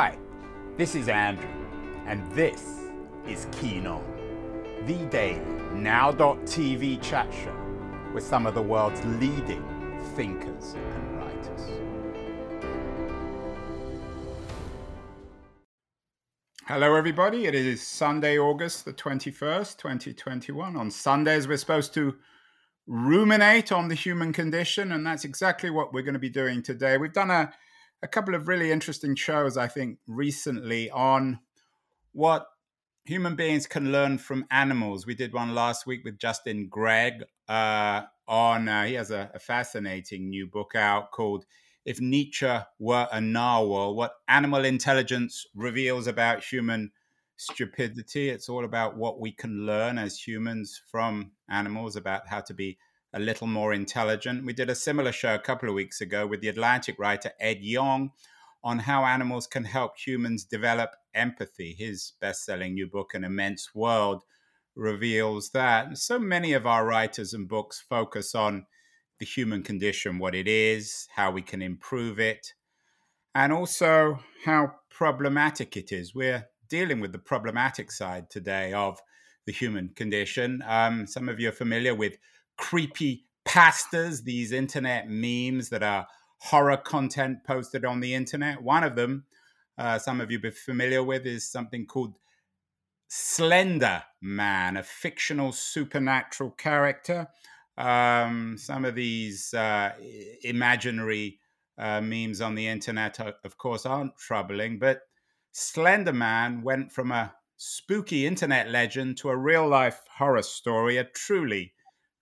Hi, 0.00 0.16
this 0.76 0.94
is 0.94 1.08
Andrew, 1.08 1.50
and 2.06 2.22
this 2.30 2.84
is 3.26 3.48
Keen 3.50 3.84
On, 3.84 4.04
the 4.86 5.04
daily 5.06 5.40
now.tv 5.74 7.02
chat 7.02 7.26
show 7.34 7.56
with 8.14 8.22
some 8.22 8.46
of 8.46 8.54
the 8.54 8.62
world's 8.62 9.04
leading 9.20 9.60
thinkers 10.14 10.74
and 10.74 11.16
writers. 11.16 11.62
Hello, 16.68 16.94
everybody. 16.94 17.46
It 17.46 17.56
is 17.56 17.84
Sunday, 17.84 18.38
August 18.38 18.84
the 18.84 18.92
21st, 18.92 19.78
2021. 19.78 20.76
On 20.76 20.92
Sundays, 20.92 21.48
we're 21.48 21.56
supposed 21.56 21.92
to 21.94 22.14
ruminate 22.86 23.72
on 23.72 23.88
the 23.88 23.96
human 23.96 24.32
condition, 24.32 24.92
and 24.92 25.04
that's 25.04 25.24
exactly 25.24 25.70
what 25.70 25.92
we're 25.92 26.02
going 26.02 26.12
to 26.12 26.20
be 26.20 26.30
doing 26.30 26.62
today. 26.62 26.98
We've 26.98 27.12
done 27.12 27.32
a 27.32 27.52
a 28.02 28.08
couple 28.08 28.34
of 28.34 28.48
really 28.48 28.70
interesting 28.70 29.14
shows, 29.14 29.56
I 29.56 29.68
think, 29.68 29.98
recently 30.06 30.90
on 30.90 31.40
what 32.12 32.46
human 33.04 33.36
beings 33.36 33.66
can 33.66 33.90
learn 33.90 34.18
from 34.18 34.46
animals. 34.50 35.06
We 35.06 35.14
did 35.14 35.32
one 35.32 35.54
last 35.54 35.86
week 35.86 36.04
with 36.04 36.18
Justin 36.18 36.68
Gregg 36.68 37.24
uh, 37.48 38.02
on, 38.26 38.68
uh, 38.68 38.84
he 38.84 38.94
has 38.94 39.10
a, 39.10 39.30
a, 39.34 39.38
fascinating 39.38 40.28
new 40.28 40.46
book 40.46 40.74
out 40.74 41.10
called 41.12 41.46
If 41.86 42.00
Nietzsche 42.00 42.58
Were 42.78 43.08
a 43.10 43.20
Narwhal 43.20 43.94
What 43.94 44.12
Animal 44.28 44.66
Intelligence 44.66 45.46
Reveals 45.54 46.06
About 46.06 46.44
Human 46.44 46.92
Stupidity. 47.36 48.28
It's 48.28 48.48
all 48.48 48.64
about 48.64 48.96
what 48.96 49.20
we 49.20 49.32
can 49.32 49.64
learn 49.64 49.96
as 49.96 50.18
humans 50.18 50.82
from 50.90 51.30
animals, 51.48 51.96
about 51.96 52.28
how 52.28 52.40
to 52.40 52.52
be 52.52 52.76
a 53.12 53.18
little 53.18 53.46
more 53.46 53.72
intelligent. 53.72 54.44
We 54.44 54.52
did 54.52 54.70
a 54.70 54.74
similar 54.74 55.12
show 55.12 55.34
a 55.34 55.38
couple 55.38 55.68
of 55.68 55.74
weeks 55.74 56.00
ago 56.00 56.26
with 56.26 56.40
the 56.40 56.48
Atlantic 56.48 56.98
writer 56.98 57.32
Ed 57.40 57.58
Yong 57.60 58.10
on 58.62 58.80
how 58.80 59.04
animals 59.04 59.46
can 59.46 59.64
help 59.64 59.96
humans 59.96 60.44
develop 60.44 60.90
empathy. 61.14 61.74
His 61.78 62.12
best 62.20 62.44
selling 62.44 62.74
new 62.74 62.86
book, 62.86 63.14
An 63.14 63.24
Immense 63.24 63.74
World, 63.74 64.22
reveals 64.74 65.50
that. 65.50 65.96
So 65.96 66.18
many 66.18 66.52
of 66.52 66.66
our 66.66 66.84
writers 66.84 67.32
and 67.32 67.48
books 67.48 67.82
focus 67.88 68.34
on 68.34 68.66
the 69.18 69.26
human 69.26 69.62
condition, 69.62 70.18
what 70.18 70.34
it 70.34 70.46
is, 70.46 71.08
how 71.16 71.30
we 71.30 71.42
can 71.42 71.62
improve 71.62 72.20
it, 72.20 72.54
and 73.34 73.52
also 73.52 74.20
how 74.44 74.74
problematic 74.90 75.76
it 75.76 75.92
is. 75.92 76.14
We're 76.14 76.46
dealing 76.68 77.00
with 77.00 77.12
the 77.12 77.18
problematic 77.18 77.90
side 77.90 78.30
today 78.30 78.72
of 78.72 79.00
the 79.46 79.52
human 79.52 79.88
condition. 79.96 80.62
Um, 80.66 81.06
some 81.06 81.28
of 81.28 81.40
you 81.40 81.48
are 81.48 81.52
familiar 81.52 81.94
with 81.94 82.18
creepy 82.58 83.24
pastas, 83.46 84.24
these 84.24 84.52
internet 84.52 85.08
memes 85.08 85.70
that 85.70 85.82
are 85.82 86.06
horror 86.38 86.76
content 86.76 87.38
posted 87.44 87.84
on 87.84 88.00
the 88.00 88.14
internet. 88.14 88.62
One 88.62 88.84
of 88.84 88.94
them, 88.94 89.24
uh, 89.78 89.98
some 89.98 90.20
of 90.20 90.30
you 90.30 90.38
be 90.38 90.50
familiar 90.50 91.02
with, 91.02 91.24
is 91.26 91.50
something 91.50 91.86
called 91.86 92.14
Slender 93.08 94.02
Man, 94.20 94.76
a 94.76 94.82
fictional 94.82 95.52
supernatural 95.52 96.50
character. 96.50 97.28
Um, 97.78 98.56
some 98.58 98.84
of 98.84 98.94
these 98.94 99.54
uh, 99.54 99.92
imaginary 100.42 101.38
uh, 101.78 102.00
memes 102.00 102.40
on 102.40 102.54
the 102.54 102.66
internet, 102.66 103.20
are, 103.20 103.34
of 103.44 103.56
course, 103.56 103.86
aren't 103.86 104.16
troubling, 104.18 104.78
but 104.78 105.02
Slender 105.52 106.12
Man 106.12 106.62
went 106.62 106.92
from 106.92 107.12
a 107.12 107.34
spooky 107.56 108.26
internet 108.26 108.68
legend 108.68 109.16
to 109.18 109.30
a 109.30 109.36
real 109.36 109.66
life 109.66 110.02
horror 110.18 110.42
story, 110.42 110.96
a 110.96 111.04
truly 111.04 111.72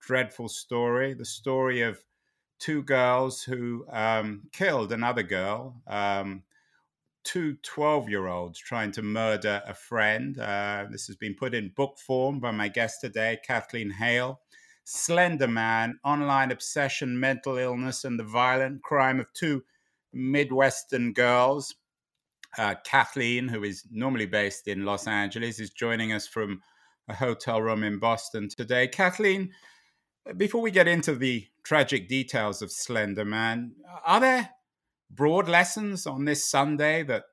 dreadful 0.07 0.47
story 0.47 1.13
the 1.13 1.25
story 1.25 1.81
of 1.81 1.99
two 2.59 2.81
girls 2.83 3.43
who 3.43 3.85
um, 3.91 4.43
killed 4.53 4.93
another 4.93 5.21
girl, 5.21 5.81
um, 5.85 6.43
two 7.25 7.57
12 7.61 8.09
year 8.09 8.27
olds 8.27 8.57
trying 8.57 8.89
to 8.93 9.01
murder 9.01 9.61
a 9.67 9.73
friend. 9.73 10.39
Uh, 10.39 10.85
this 10.89 11.07
has 11.07 11.17
been 11.17 11.35
put 11.35 11.53
in 11.53 11.73
book 11.75 11.97
form 11.99 12.39
by 12.39 12.51
my 12.51 12.69
guest 12.69 13.01
today, 13.01 13.37
Kathleen 13.45 13.89
Hale. 13.89 14.39
Slender 14.85 15.49
Man, 15.49 15.99
online 16.05 16.51
obsession, 16.51 17.19
mental 17.19 17.57
illness, 17.57 18.05
and 18.05 18.17
the 18.17 18.23
violent 18.23 18.81
crime 18.83 19.19
of 19.19 19.31
two 19.33 19.61
Midwestern 20.13 21.11
girls. 21.11 21.75
Uh, 22.57 22.75
Kathleen, 22.85 23.49
who 23.49 23.65
is 23.65 23.83
normally 23.91 24.25
based 24.25 24.69
in 24.69 24.85
Los 24.85 25.05
Angeles, 25.05 25.59
is 25.59 25.71
joining 25.71 26.13
us 26.13 26.25
from 26.25 26.61
a 27.09 27.13
hotel 27.13 27.61
room 27.61 27.83
in 27.83 27.99
Boston 27.99 28.47
today. 28.47 28.87
Kathleen, 28.87 29.51
before 30.35 30.61
we 30.61 30.71
get 30.71 30.87
into 30.87 31.15
the 31.15 31.47
tragic 31.63 32.07
details 32.07 32.61
of 32.61 32.71
Slender 32.71 33.25
Man, 33.25 33.73
are 34.05 34.19
there 34.19 34.49
broad 35.09 35.47
lessons 35.47 36.05
on 36.05 36.25
this 36.25 36.45
Sunday 36.45 37.03
that 37.03 37.23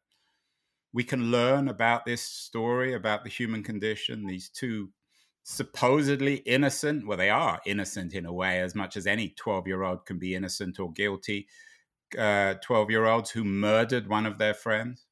we 0.93 1.05
can 1.05 1.31
learn 1.31 1.69
about 1.69 2.05
this 2.05 2.22
story, 2.22 2.94
about 2.94 3.25
the 3.25 3.31
human 3.31 3.62
condition? 3.62 4.27
These 4.27 4.49
two 4.49 4.91
supposedly 5.43 6.37
innocent, 6.37 7.06
well, 7.06 7.19
they 7.19 7.31
are 7.31 7.60
innocent 7.66 8.15
in 8.15 8.27
a 8.27 8.32
way, 8.32 8.60
as 8.60 8.75
much 8.75 8.97
as 8.97 9.06
any 9.06 9.31
12 9.31 9.66
year 9.66 9.82
old 9.82 10.06
can 10.06 10.19
be 10.19 10.34
innocent 10.34 10.78
or 10.78 10.93
guilty. 10.93 11.47
12 12.12 12.59
uh, 12.71 12.87
year 12.88 13.06
olds 13.06 13.31
who 13.31 13.44
murdered 13.44 14.09
one 14.09 14.26
of 14.26 14.38
their 14.38 14.55
friends? 14.55 15.06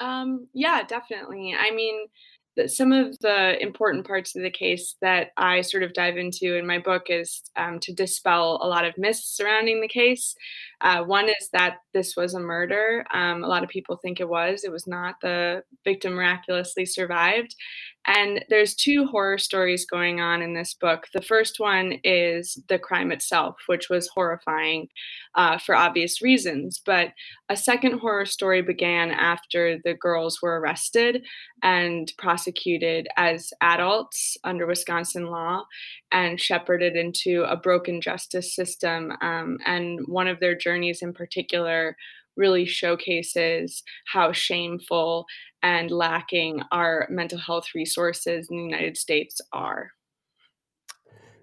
Um, 0.00 0.48
yeah, 0.52 0.82
definitely. 0.86 1.54
I 1.58 1.70
mean, 1.74 2.06
some 2.66 2.92
of 2.92 3.18
the 3.20 3.60
important 3.62 4.06
parts 4.06 4.34
of 4.34 4.42
the 4.42 4.50
case 4.50 4.96
that 5.00 5.28
I 5.36 5.60
sort 5.60 5.82
of 5.82 5.92
dive 5.92 6.16
into 6.16 6.56
in 6.56 6.66
my 6.66 6.78
book 6.78 7.04
is 7.08 7.42
um, 7.56 7.78
to 7.80 7.92
dispel 7.92 8.58
a 8.62 8.68
lot 8.68 8.84
of 8.84 8.96
myths 8.96 9.36
surrounding 9.36 9.80
the 9.80 9.88
case. 9.88 10.34
Uh, 10.80 11.02
one 11.02 11.28
is 11.28 11.48
that 11.52 11.78
this 11.92 12.16
was 12.16 12.34
a 12.34 12.40
murder. 12.40 13.04
Um, 13.12 13.44
a 13.44 13.48
lot 13.48 13.62
of 13.62 13.68
people 13.68 13.96
think 13.96 14.20
it 14.20 14.28
was. 14.28 14.64
It 14.64 14.72
was 14.72 14.86
not. 14.86 15.16
The 15.20 15.62
victim 15.84 16.14
miraculously 16.14 16.86
survived. 16.86 17.54
And 18.06 18.44
there's 18.48 18.74
two 18.74 19.06
horror 19.06 19.38
stories 19.38 19.84
going 19.84 20.20
on 20.20 20.40
in 20.40 20.54
this 20.54 20.74
book. 20.74 21.08
The 21.12 21.22
first 21.22 21.58
one 21.58 21.94
is 22.04 22.56
the 22.68 22.78
crime 22.78 23.10
itself, 23.10 23.56
which 23.66 23.88
was 23.90 24.08
horrifying 24.14 24.88
uh, 25.34 25.58
for 25.58 25.74
obvious 25.74 26.22
reasons. 26.22 26.80
But 26.84 27.08
a 27.48 27.56
second 27.56 27.98
horror 27.98 28.26
story 28.26 28.62
began 28.62 29.10
after 29.10 29.78
the 29.84 29.94
girls 29.94 30.40
were 30.40 30.60
arrested 30.60 31.24
and 31.62 32.12
prosecuted 32.16 33.08
as 33.16 33.50
adults 33.60 34.36
under 34.44 34.66
Wisconsin 34.66 35.26
law 35.26 35.64
and 36.12 36.40
shepherded 36.40 36.94
into 36.94 37.44
a 37.48 37.56
broken 37.56 38.00
justice 38.00 38.54
system. 38.54 39.12
Um, 39.20 39.58
and 39.66 40.00
one 40.06 40.28
of 40.28 40.38
their 40.38 40.54
journeys 40.54 41.02
in 41.02 41.12
particular 41.12 41.96
really 42.36 42.66
showcases 42.66 43.82
how 44.12 44.32
shameful 44.32 45.26
and 45.66 45.90
lacking 45.90 46.62
our 46.70 47.08
mental 47.10 47.38
health 47.38 47.74
resources 47.74 48.48
in 48.48 48.56
the 48.56 48.62
United 48.62 48.96
States 48.96 49.40
are. 49.52 49.90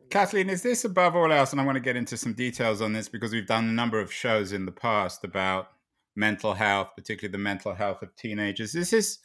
Kathleen, 0.10 0.50
is 0.50 0.62
this 0.62 0.86
above 0.86 1.14
all 1.14 1.30
else? 1.30 1.52
And 1.52 1.60
I 1.60 1.66
want 1.66 1.76
to 1.76 1.82
get 1.82 1.98
into 1.98 2.16
some 2.16 2.32
details 2.32 2.82
on 2.82 2.94
this 2.94 3.10
because 3.10 3.34
we've 3.34 3.46
done 3.46 3.66
a 3.66 3.74
number 3.74 4.00
of 4.00 4.14
shows 4.14 4.54
in 4.54 4.66
the 4.66 4.72
past 4.72 5.26
about 5.26 5.72
mental 6.16 6.54
health, 6.54 6.92
particularly 6.96 7.34
the 7.34 7.38
mental 7.38 7.76
health 7.76 8.02
of 8.02 8.16
teenagers. 8.16 8.76
Is 8.76 8.92
this 8.92 9.20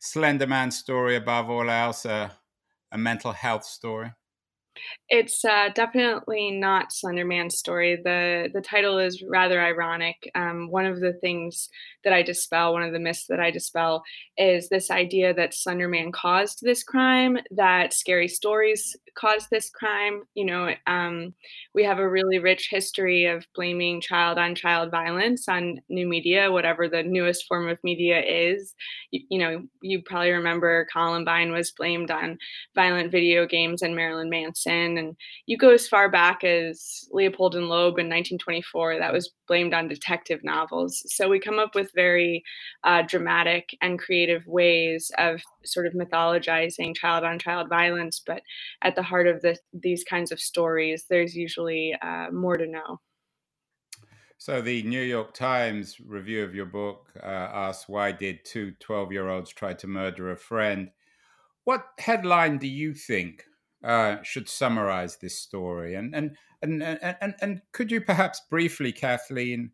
Slenderman 0.00 0.72
story 0.72 1.16
above 1.16 1.50
all 1.50 1.68
else 1.68 2.06
a, 2.06 2.32
a 2.90 2.96
mental 2.96 3.32
health 3.32 3.64
story? 3.64 4.12
It's 5.08 5.44
uh, 5.44 5.70
definitely 5.74 6.50
not 6.50 6.90
Slenderman's 6.90 7.58
story. 7.58 7.96
the 7.96 8.50
The 8.52 8.60
title 8.60 8.98
is 8.98 9.22
rather 9.22 9.60
ironic. 9.60 10.30
Um, 10.34 10.70
one 10.70 10.86
of 10.86 11.00
the 11.00 11.14
things 11.14 11.68
that 12.04 12.12
I 12.12 12.22
dispel, 12.22 12.72
one 12.72 12.82
of 12.82 12.92
the 12.92 12.98
myths 12.98 13.26
that 13.28 13.40
I 13.40 13.50
dispel, 13.50 14.02
is 14.36 14.68
this 14.68 14.90
idea 14.90 15.34
that 15.34 15.52
Slenderman 15.52 16.12
caused 16.12 16.60
this 16.62 16.82
crime, 16.82 17.38
that 17.50 17.92
scary 17.92 18.28
stories 18.28 18.96
caused 19.14 19.48
this 19.50 19.70
crime. 19.70 20.22
You 20.34 20.44
know, 20.44 20.74
um, 20.86 21.34
we 21.74 21.84
have 21.84 21.98
a 21.98 22.08
really 22.08 22.38
rich 22.38 22.68
history 22.70 23.26
of 23.26 23.46
blaming 23.54 24.00
child 24.00 24.38
on 24.38 24.54
child 24.54 24.90
violence 24.90 25.48
on 25.48 25.80
new 25.88 26.06
media, 26.06 26.50
whatever 26.52 26.88
the 26.88 27.02
newest 27.02 27.46
form 27.46 27.68
of 27.68 27.78
media 27.82 28.20
is. 28.20 28.74
You, 29.10 29.20
you 29.30 29.38
know, 29.38 29.62
you 29.82 30.02
probably 30.02 30.30
remember 30.30 30.86
Columbine 30.92 31.52
was 31.52 31.72
blamed 31.72 32.10
on 32.10 32.38
violent 32.74 33.10
video 33.10 33.46
games 33.46 33.82
and 33.82 33.94
Marilyn 33.96 34.30
Manson, 34.30 34.67
and 34.68 35.16
you 35.46 35.56
go 35.56 35.70
as 35.70 35.88
far 35.88 36.10
back 36.10 36.44
as 36.44 37.08
Leopold 37.10 37.54
and 37.54 37.68
Loeb 37.68 37.98
in 37.98 38.06
1924. 38.06 38.98
That 38.98 39.12
was 39.12 39.30
blamed 39.46 39.74
on 39.74 39.88
detective 39.88 40.44
novels. 40.44 41.02
So 41.06 41.28
we 41.28 41.40
come 41.40 41.58
up 41.58 41.74
with 41.74 41.90
very 41.94 42.42
uh, 42.84 43.02
dramatic 43.02 43.70
and 43.80 43.98
creative 43.98 44.46
ways 44.46 45.10
of 45.18 45.42
sort 45.64 45.86
of 45.86 45.94
mythologizing 45.94 46.94
child 46.96 47.24
on 47.24 47.38
child 47.38 47.68
violence. 47.68 48.22
But 48.24 48.42
at 48.82 48.94
the 48.94 49.02
heart 49.02 49.26
of 49.26 49.42
the, 49.42 49.56
these 49.72 50.04
kinds 50.04 50.32
of 50.32 50.40
stories, 50.40 51.04
there's 51.08 51.34
usually 51.34 51.94
uh, 52.02 52.30
more 52.30 52.56
to 52.56 52.66
know. 52.66 53.00
So, 54.40 54.62
the 54.62 54.84
New 54.84 55.02
York 55.02 55.34
Times 55.34 55.98
review 55.98 56.44
of 56.44 56.54
your 56.54 56.66
book 56.66 57.10
uh, 57.20 57.26
asks 57.26 57.88
why 57.88 58.12
did 58.12 58.44
two 58.44 58.70
12 58.78 59.10
year 59.10 59.28
olds 59.28 59.52
try 59.52 59.74
to 59.74 59.86
murder 59.88 60.30
a 60.30 60.36
friend? 60.36 60.90
What 61.64 61.88
headline 61.98 62.58
do 62.58 62.68
you 62.68 62.94
think 62.94 63.44
uh, 63.84 64.16
should 64.22 64.48
summarize 64.48 65.16
this 65.16 65.38
story? 65.38 65.94
And, 65.94 66.14
and, 66.14 66.36
and, 66.62 66.82
and, 66.82 67.34
and, 67.40 67.62
could 67.72 67.92
you 67.92 68.00
perhaps 68.00 68.40
briefly, 68.50 68.92
Kathleen, 68.92 69.72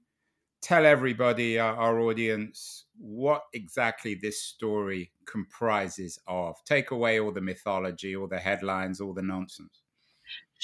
tell 0.61 0.85
everybody, 0.85 1.59
uh, 1.59 1.65
our 1.65 2.01
audience, 2.01 2.87
what 2.99 3.43
exactly 3.53 4.15
this 4.15 4.43
story 4.43 5.12
comprises 5.27 6.19
of? 6.27 6.56
Take 6.65 6.91
away 6.91 7.21
all 7.21 7.33
the 7.33 7.41
mythology, 7.41 8.17
all 8.17 8.29
the 8.29 8.39
headlines, 8.39 9.01
all 9.01 9.15
the 9.15 9.23
nonsense. 9.23 9.84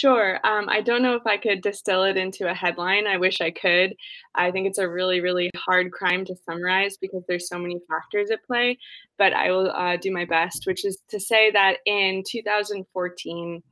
Sure. 0.01 0.41
Um, 0.47 0.67
I 0.71 0.81
don't 0.81 1.03
know 1.03 1.15
if 1.15 1.27
I 1.27 1.37
could 1.37 1.61
distill 1.61 2.05
it 2.05 2.17
into 2.17 2.51
a 2.51 2.55
headline. 2.55 3.07
I 3.07 3.19
wish 3.19 3.43
I 3.43 3.51
could. 3.51 3.95
I 4.35 4.51
think 4.51 4.67
it's 4.67 4.79
a 4.79 4.89
really, 4.89 5.21
really 5.21 5.51
hard 5.55 5.93
crime 5.93 6.25
to 6.25 6.35
summarize 6.49 6.97
because 6.97 7.23
there's 7.29 7.51
so 7.51 7.59
many 7.59 7.79
factors 7.87 8.31
at 8.31 8.43
play. 8.47 8.79
But 9.19 9.35
I 9.35 9.51
will 9.51 9.71
uh, 9.71 9.99
do 9.99 10.11
my 10.11 10.25
best, 10.25 10.63
which 10.65 10.87
is 10.87 11.03
to 11.11 11.21
say 11.21 11.51
that 11.51 11.81
in 11.85 12.23
2014, 12.27 13.63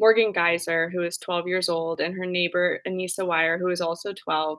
Morgan 0.00 0.32
Geyser, 0.32 0.90
who 0.90 1.02
was 1.02 1.18
12 1.18 1.46
years 1.46 1.68
old, 1.68 2.00
and 2.00 2.16
her 2.16 2.26
neighbor 2.26 2.80
Anissa 2.84 3.20
Weier, 3.20 3.56
who 3.56 3.66
was 3.66 3.80
also 3.80 4.12
12, 4.12 4.58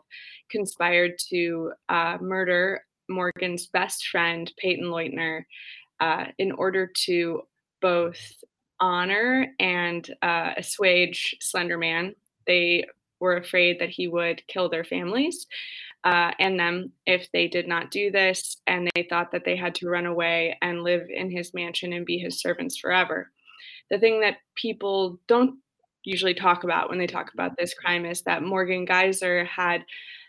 conspired 0.50 1.12
to 1.30 1.74
uh, 1.90 2.18
murder 2.22 2.84
Morgan's 3.10 3.68
best 3.68 4.08
friend, 4.08 4.50
Payton 4.58 4.86
Leutner, 4.86 5.42
uh, 6.00 6.28
in 6.38 6.54
order 6.54 6.90
to 7.06 7.42
both 7.82 8.18
honor 8.80 9.48
and 9.60 10.10
uh, 10.22 10.52
assuage 10.58 11.36
Slender 11.42 11.78
Man. 11.78 12.16
They 12.46 12.86
were 13.20 13.38
afraid 13.38 13.80
that 13.80 13.90
he 13.90 14.08
would 14.08 14.46
kill 14.48 14.70
their 14.70 14.84
families 14.84 15.48
uh, 16.04 16.32
and 16.40 16.60
them 16.60 16.92
if 17.06 17.30
they 17.32 17.48
did 17.48 17.68
not 17.68 17.92
do 17.92 18.12
this, 18.12 18.58
and 18.68 18.90
they 18.96 19.04
thought 19.04 19.32
that 19.32 19.44
they 19.44 19.56
had 19.56 19.76
to 19.76 19.90
run 19.90 20.06
away 20.06 20.58
and 20.62 20.84
live 20.84 21.08
in 21.10 21.30
his 21.30 21.54
mansion 21.54 21.94
and 21.94 22.06
be 22.06 22.18
his 22.18 22.40
servants 22.40 22.78
forever. 22.78 23.32
The 23.90 24.00
thing 24.00 24.22
that 24.22 24.38
people 24.56 25.20
don't 25.28 25.60
usually 26.04 26.34
talk 26.34 26.64
about 26.64 26.90
when 26.90 27.00
they 27.00 27.08
talk 27.08 27.34
about 27.34 27.58
this 27.58 27.74
crime 27.74 28.06
is 28.06 28.22
that 28.22 28.44
Morgan 28.44 28.86
Geyser 28.86 29.44
had 29.46 29.84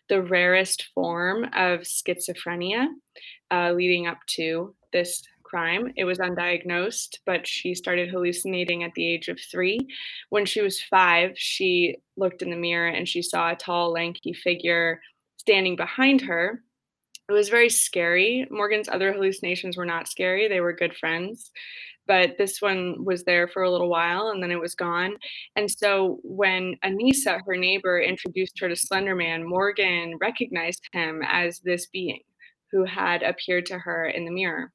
the 0.08 0.22
rarest 0.22 0.88
form 0.94 1.44
of 1.44 1.80
schizophrenia 1.80 2.86
uh, 3.50 3.72
leading 3.72 4.06
up 4.06 4.18
to 4.26 4.74
this 4.92 5.22
crime. 5.48 5.92
It 5.96 6.04
was 6.04 6.18
undiagnosed, 6.18 7.18
but 7.24 7.46
she 7.46 7.74
started 7.74 8.10
hallucinating 8.10 8.84
at 8.84 8.92
the 8.94 9.06
age 9.06 9.28
of 9.28 9.38
three. 9.50 9.78
When 10.30 10.44
she 10.44 10.60
was 10.60 10.82
five, 10.82 11.32
she 11.36 11.96
looked 12.16 12.42
in 12.42 12.50
the 12.50 12.56
mirror 12.56 12.88
and 12.88 13.08
she 13.08 13.22
saw 13.22 13.50
a 13.50 13.56
tall, 13.56 13.92
lanky 13.92 14.32
figure 14.32 15.00
standing 15.36 15.76
behind 15.76 16.20
her. 16.22 16.62
It 17.28 17.32
was 17.32 17.48
very 17.48 17.68
scary. 17.68 18.46
Morgan's 18.50 18.88
other 18.88 19.12
hallucinations 19.12 19.76
were 19.76 19.86
not 19.86 20.08
scary, 20.08 20.48
they 20.48 20.60
were 20.60 20.72
good 20.72 20.94
friends. 20.94 21.50
But 22.06 22.38
this 22.38 22.62
one 22.62 23.04
was 23.04 23.24
there 23.24 23.48
for 23.48 23.62
a 23.62 23.70
little 23.70 23.90
while 23.90 24.28
and 24.28 24.42
then 24.42 24.50
it 24.50 24.60
was 24.60 24.74
gone. 24.74 25.16
And 25.56 25.70
so 25.70 26.20
when 26.22 26.76
Anissa, 26.82 27.40
her 27.44 27.56
neighbor, 27.56 28.00
introduced 28.00 28.58
her 28.60 28.68
to 28.68 28.74
Slenderman, 28.74 29.44
Morgan 29.44 30.14
recognized 30.18 30.88
him 30.92 31.20
as 31.28 31.60
this 31.60 31.86
being 31.88 32.20
who 32.72 32.84
had 32.84 33.22
appeared 33.22 33.66
to 33.66 33.78
her 33.78 34.06
in 34.06 34.24
the 34.24 34.30
mirror 34.30 34.72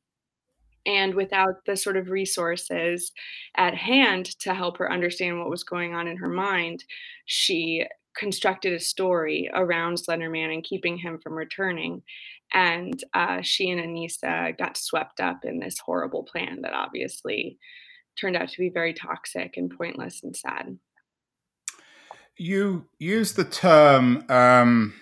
and 0.85 1.13
without 1.13 1.65
the 1.65 1.75
sort 1.75 1.97
of 1.97 2.09
resources 2.09 3.12
at 3.56 3.75
hand 3.75 4.25
to 4.39 4.53
help 4.53 4.77
her 4.77 4.91
understand 4.91 5.39
what 5.39 5.50
was 5.50 5.63
going 5.63 5.94
on 5.94 6.07
in 6.07 6.18
her 6.18 6.30
mind, 6.30 6.83
she 7.25 7.85
constructed 8.15 8.74
a 8.74 8.80
story 8.80 9.50
around 9.53 9.97
Slenderman 9.97 10.53
and 10.53 10.63
keeping 10.63 10.97
him 10.97 11.19
from 11.19 11.33
returning. 11.33 12.03
And 12.53 13.03
uh, 13.13 13.41
she 13.41 13.69
and 13.69 13.81
Anissa 13.81 14.57
got 14.57 14.77
swept 14.77 15.19
up 15.19 15.39
in 15.44 15.59
this 15.59 15.80
horrible 15.80 16.24
plan 16.24 16.62
that 16.62 16.74
obviously 16.74 17.57
turned 18.19 18.35
out 18.35 18.50
to 18.50 18.59
be 18.59 18.69
very 18.69 18.94
toxic 18.94 19.53
and 19.57 19.75
pointless 19.75 20.21
and 20.24 20.35
sad. 20.35 20.77
You 22.38 22.88
use 23.00 23.33
the 23.33 23.44
term, 23.44 24.25
um, 24.30 24.94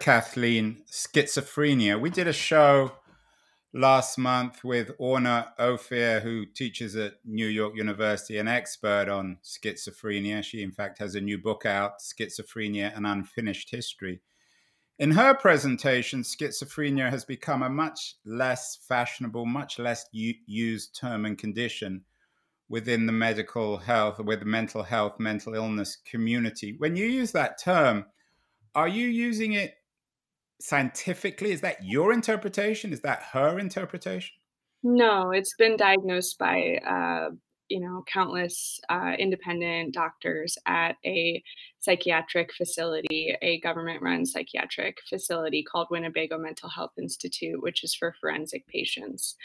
Kathleen, 0.00 0.82
schizophrenia. 0.90 2.00
We 2.00 2.10
did 2.10 2.28
a 2.28 2.32
show 2.32 2.92
last 3.74 4.18
month 4.18 4.62
with 4.64 4.90
Orna 4.98 5.52
Ophir, 5.58 6.20
who 6.20 6.44
teaches 6.46 6.94
at 6.96 7.14
New 7.24 7.46
York 7.46 7.74
University, 7.74 8.38
an 8.38 8.48
expert 8.48 9.08
on 9.08 9.38
schizophrenia. 9.42 10.42
She, 10.44 10.62
in 10.62 10.72
fact, 10.72 10.98
has 10.98 11.14
a 11.14 11.20
new 11.20 11.38
book 11.38 11.64
out, 11.64 12.00
Schizophrenia 12.00 12.96
An 12.96 13.06
Unfinished 13.06 13.70
History. 13.70 14.20
In 14.98 15.12
her 15.12 15.34
presentation, 15.34 16.22
schizophrenia 16.22 17.10
has 17.10 17.24
become 17.24 17.62
a 17.62 17.70
much 17.70 18.16
less 18.24 18.78
fashionable, 18.88 19.46
much 19.46 19.78
less 19.78 20.04
u- 20.12 20.34
used 20.46 20.94
term 20.94 21.24
and 21.24 21.38
condition 21.38 22.04
within 22.68 23.06
the 23.06 23.12
medical 23.12 23.78
health, 23.78 24.18
with 24.18 24.40
the 24.40 24.46
mental 24.46 24.82
health, 24.82 25.18
mental 25.18 25.54
illness 25.54 25.96
community. 25.96 26.74
When 26.78 26.94
you 26.94 27.06
use 27.06 27.32
that 27.32 27.58
term, 27.58 28.06
are 28.74 28.88
you 28.88 29.08
using 29.08 29.54
it 29.54 29.74
scientifically? 30.62 31.52
Is 31.52 31.60
that 31.60 31.84
your 31.84 32.12
interpretation? 32.12 32.92
Is 32.92 33.00
that 33.00 33.22
her 33.32 33.58
interpretation? 33.58 34.32
No 34.82 35.30
it's 35.30 35.54
been 35.56 35.76
diagnosed 35.76 36.38
by 36.38 36.78
uh, 36.86 37.30
you 37.68 37.80
know 37.80 38.04
countless 38.12 38.80
uh, 38.88 39.12
independent 39.18 39.94
doctors 39.94 40.58
at 40.66 40.96
a 41.04 41.42
psychiatric 41.78 42.52
facility 42.52 43.36
a 43.42 43.60
government 43.60 44.02
run 44.02 44.26
psychiatric 44.26 44.98
facility 45.08 45.62
called 45.62 45.88
winnebago 45.90 46.36
mental 46.36 46.68
health 46.68 46.92
institute 47.00 47.62
which 47.62 47.84
is 47.84 47.94
for 47.94 48.14
forensic 48.20 48.66
patients. 48.66 49.36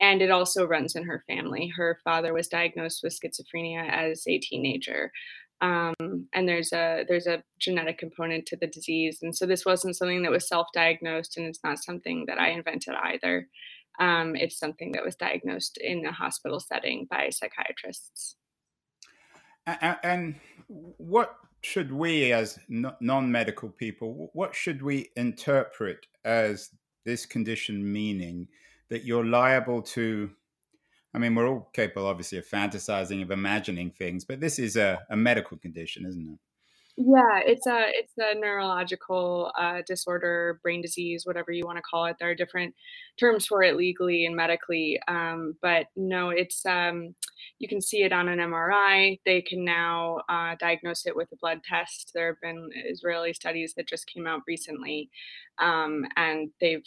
And 0.00 0.22
it 0.22 0.30
also 0.30 0.66
runs 0.66 0.96
in 0.96 1.04
her 1.04 1.24
family. 1.26 1.70
Her 1.76 1.98
father 2.02 2.32
was 2.32 2.48
diagnosed 2.48 3.02
with 3.02 3.18
schizophrenia 3.18 3.86
as 3.88 4.24
a 4.26 4.38
teenager 4.38 5.12
um, 5.60 5.94
and 6.32 6.48
there's 6.48 6.72
a 6.72 7.04
there's 7.08 7.26
a 7.26 7.42
genetic 7.58 7.98
component 7.98 8.46
to 8.46 8.56
the 8.56 8.66
disease. 8.66 9.18
And 9.22 9.36
so 9.36 9.46
this 9.46 9.64
wasn't 9.64 9.96
something 9.96 10.22
that 10.22 10.30
was 10.30 10.48
self-diagnosed 10.48 11.36
and 11.36 11.46
it's 11.46 11.60
not 11.62 11.82
something 11.82 12.24
that 12.26 12.38
i 12.38 12.48
invented 12.48 12.94
either. 12.94 13.48
Um, 13.98 14.34
it's 14.34 14.58
something 14.58 14.92
that 14.92 15.04
was 15.04 15.16
diagnosed 15.16 15.76
in 15.76 16.06
a 16.06 16.12
hospital 16.12 16.60
setting 16.60 17.06
by 17.10 17.28
psychiatrists. 17.30 18.36
And 19.66 20.36
what 20.96 21.36
should 21.62 21.92
we 21.92 22.32
as 22.32 22.58
non-medical 22.70 23.68
people 23.68 24.30
what 24.32 24.54
should 24.54 24.80
we 24.80 25.10
interpret 25.16 26.06
as 26.24 26.70
this 27.04 27.26
condition 27.26 27.92
meaning 27.92 28.48
that 28.88 29.04
you're 29.04 29.26
liable 29.26 29.82
to 29.82 30.30
I 31.12 31.18
mean, 31.18 31.34
we're 31.34 31.48
all 31.48 31.68
capable, 31.72 32.06
obviously, 32.06 32.38
of 32.38 32.48
fantasizing, 32.48 33.22
of 33.22 33.30
imagining 33.30 33.90
things, 33.90 34.24
but 34.24 34.40
this 34.40 34.58
is 34.58 34.76
a, 34.76 35.00
a 35.10 35.16
medical 35.16 35.56
condition, 35.56 36.06
isn't 36.06 36.28
it? 36.28 36.38
Yeah, 37.02 37.40
it's 37.46 37.66
a 37.66 37.86
it's 37.88 38.12
a 38.18 38.38
neurological 38.38 39.52
uh, 39.58 39.78
disorder, 39.86 40.60
brain 40.62 40.82
disease, 40.82 41.24
whatever 41.24 41.50
you 41.50 41.64
want 41.64 41.78
to 41.78 41.82
call 41.82 42.04
it. 42.04 42.16
There 42.20 42.28
are 42.28 42.34
different 42.34 42.74
terms 43.18 43.46
for 43.46 43.62
it 43.62 43.76
legally 43.76 44.26
and 44.26 44.36
medically, 44.36 45.00
um, 45.08 45.54
but 45.62 45.86
no, 45.96 46.28
it's 46.28 46.66
um, 46.66 47.14
you 47.58 47.68
can 47.68 47.80
see 47.80 48.02
it 48.02 48.12
on 48.12 48.28
an 48.28 48.38
MRI. 48.38 49.18
They 49.24 49.40
can 49.40 49.64
now 49.64 50.18
uh, 50.28 50.56
diagnose 50.58 51.06
it 51.06 51.16
with 51.16 51.28
a 51.32 51.36
blood 51.40 51.60
test. 51.64 52.10
There 52.14 52.26
have 52.26 52.40
been 52.42 52.68
Israeli 52.74 53.32
studies 53.32 53.72
that 53.78 53.88
just 53.88 54.06
came 54.06 54.26
out 54.26 54.42
recently, 54.46 55.08
um, 55.58 56.04
and 56.16 56.50
they've 56.60 56.84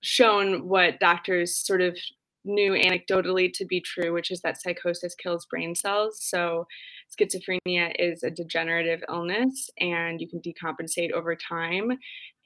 shown 0.00 0.68
what 0.68 1.00
doctors 1.00 1.54
sort 1.54 1.82
of 1.82 1.98
knew 2.44 2.72
anecdotally 2.72 3.52
to 3.54 3.64
be 3.64 3.80
true, 3.80 4.12
which 4.12 4.30
is 4.30 4.40
that 4.40 4.60
psychosis 4.60 5.14
kills 5.14 5.46
brain 5.46 5.74
cells. 5.74 6.18
So, 6.22 6.66
schizophrenia 7.10 7.92
is 7.98 8.22
a 8.22 8.30
degenerative 8.30 9.02
illness 9.08 9.68
and 9.78 10.20
you 10.20 10.28
can 10.28 10.40
decompensate 10.40 11.12
over 11.12 11.34
time 11.34 11.90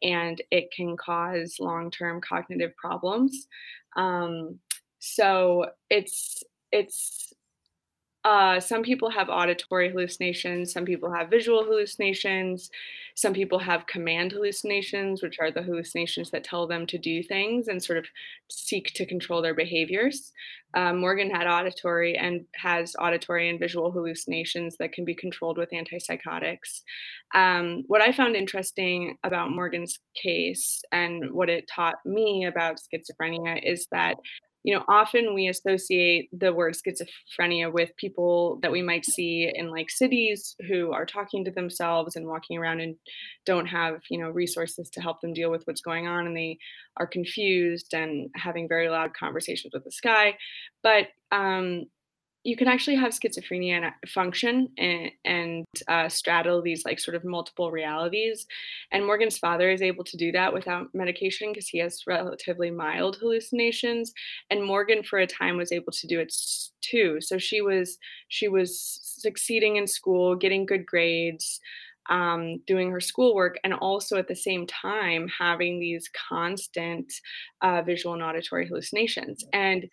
and 0.03 0.41
it 0.51 0.71
can 0.75 0.97
cause 0.97 1.57
long 1.61 1.91
term 1.91 2.21
cognitive 2.21 2.75
problems. 2.77 3.47
Um, 3.97 4.59
so, 4.99 5.67
it's 5.91 6.43
it's 6.73 7.33
uh, 8.25 8.59
some 8.59 8.83
people 8.83 9.11
have 9.11 9.29
auditory 9.29 9.91
hallucinations, 9.91 10.73
some 10.73 10.87
people 10.87 11.13
have 11.13 11.29
visual 11.29 11.63
hallucinations, 11.63 12.71
some 13.15 13.35
people 13.35 13.59
have 13.59 13.87
command 13.87 14.33
hallucinations, 14.33 15.23
which 15.23 15.39
are 15.39 15.51
the 15.51 15.63
hallucinations 15.63 16.31
that 16.31 16.43
tell 16.43 16.67
them 16.67 16.87
to 16.87 16.97
do 16.97 17.23
things 17.23 17.69
and 17.69 17.83
sort 17.83 17.99
of 17.99 18.07
seek 18.51 18.93
to 18.95 19.05
control 19.05 19.43
their 19.43 19.55
behaviors. 19.55 20.33
Um, 20.73 21.01
Morgan 21.01 21.31
had 21.31 21.47
auditory 21.47 22.17
and 22.17 22.47
has 22.57 22.97
auditory 22.99 23.51
and 23.51 23.61
visual 23.61 23.93
hallucinations 23.93 24.77
that 24.79 24.93
can 24.93 25.05
be 25.05 25.15
controlled 25.15 25.59
with 25.59 25.71
antipsychotics. 25.71 26.83
Um, 27.35 27.85
what 27.89 28.01
I 28.01 28.11
found 28.11 28.37
interesting 28.37 29.19
about 29.23 29.51
Morgan's 29.51 29.99
case 30.21 30.83
and 30.93 31.31
what 31.31 31.51
it 31.51 31.69
taught 31.73 31.97
me 32.07 32.47
about 32.47 32.81
schizophrenia 32.81 33.61
is 33.63 33.87
that 33.93 34.17
you 34.65 34.75
know, 34.75 34.83
often 34.89 35.35
we 35.35 35.47
associate 35.47 36.31
the 36.33 36.53
word 36.53 36.75
schizophrenia 36.75 37.71
with 37.71 37.91
people 37.99 38.59
that 38.63 38.73
we 38.73 38.81
might 38.81 39.05
see 39.05 39.53
in 39.55 39.71
like 39.71 39.91
cities 39.91 40.57
who 40.69 40.91
are 40.91 41.05
talking 41.05 41.45
to 41.45 41.51
themselves 41.51 42.17
and 42.17 42.27
walking 42.27 42.57
around 42.57 42.81
and 42.81 42.97
don't 43.45 43.67
have, 43.67 44.01
you 44.11 44.19
know, 44.19 44.31
resources 44.31 44.89
to 44.91 45.03
help 45.03 45.21
them 45.21 45.35
deal 45.35 45.51
with 45.51 45.63
what's 45.67 45.83
going 45.83 46.07
on 46.07 46.27
and 46.27 46.35
they 46.35 46.57
are 46.97 47.07
confused 47.07 47.93
and 47.93 48.31
having 48.35 48.67
very 48.67 48.89
loud 48.89 49.11
conversations 49.13 49.75
with 49.75 49.85
the 49.85 49.93
sky. 49.93 50.35
But 50.83 51.09
um, 51.31 51.85
you 52.45 52.57
can 52.57 52.69
actually 52.69 52.97
have 52.97 53.13
schizophrenia 53.13 53.83
and 53.83 54.11
function 54.11 54.69
and, 54.77 55.11
and 55.25 55.65
uh, 55.89 56.09
straddle 56.11 56.61
these 56.61 56.85
like 56.85 57.01
sort 57.01 57.15
of 57.15 57.25
multiple 57.25 57.71
realities. 57.71 58.47
And 58.93 59.07
Morgan's 59.07 59.39
father 59.39 59.71
is 59.71 59.81
able 59.81 60.05
to 60.05 60.17
do 60.19 60.31
that 60.33 60.53
without 60.53 60.95
medication 60.95 61.51
because 61.51 61.69
he 61.69 61.79
has 61.79 62.07
relatively 62.07 62.71
mild 62.71 63.17
hallucinations. 63.17 64.13
And 64.51 64.63
Morgan, 64.63 65.03
for 65.03 65.21
a 65.21 65.27
time, 65.27 65.57
was 65.57 65.73
able 65.73 65.93
to 65.93 66.07
do 66.07 66.21
it 66.21 66.35
too. 66.83 67.19
So 67.21 67.39
she 67.39 67.63
was 67.63 67.97
she 68.29 68.49
was 68.49 69.01
succeeding 69.03 69.77
in 69.77 69.87
school, 69.87 70.37
getting 70.37 70.67
good 70.67 70.87
grades. 70.87 71.61
Um, 72.11 72.59
doing 72.67 72.91
her 72.91 73.01
schoolwork 73.01 73.59
and 73.65 73.73
also 73.73 74.19
at 74.19 74.29
the 74.29 74.37
same 74.37 74.67
time 74.67 75.27
having 75.27 75.81
these 75.81 76.11
constant 76.29 77.11
uh, 77.63 77.81
visual 77.81 78.13
and 78.13 78.23
auditory 78.23 78.69
hallucinations. 78.69 79.43
And 79.55 79.89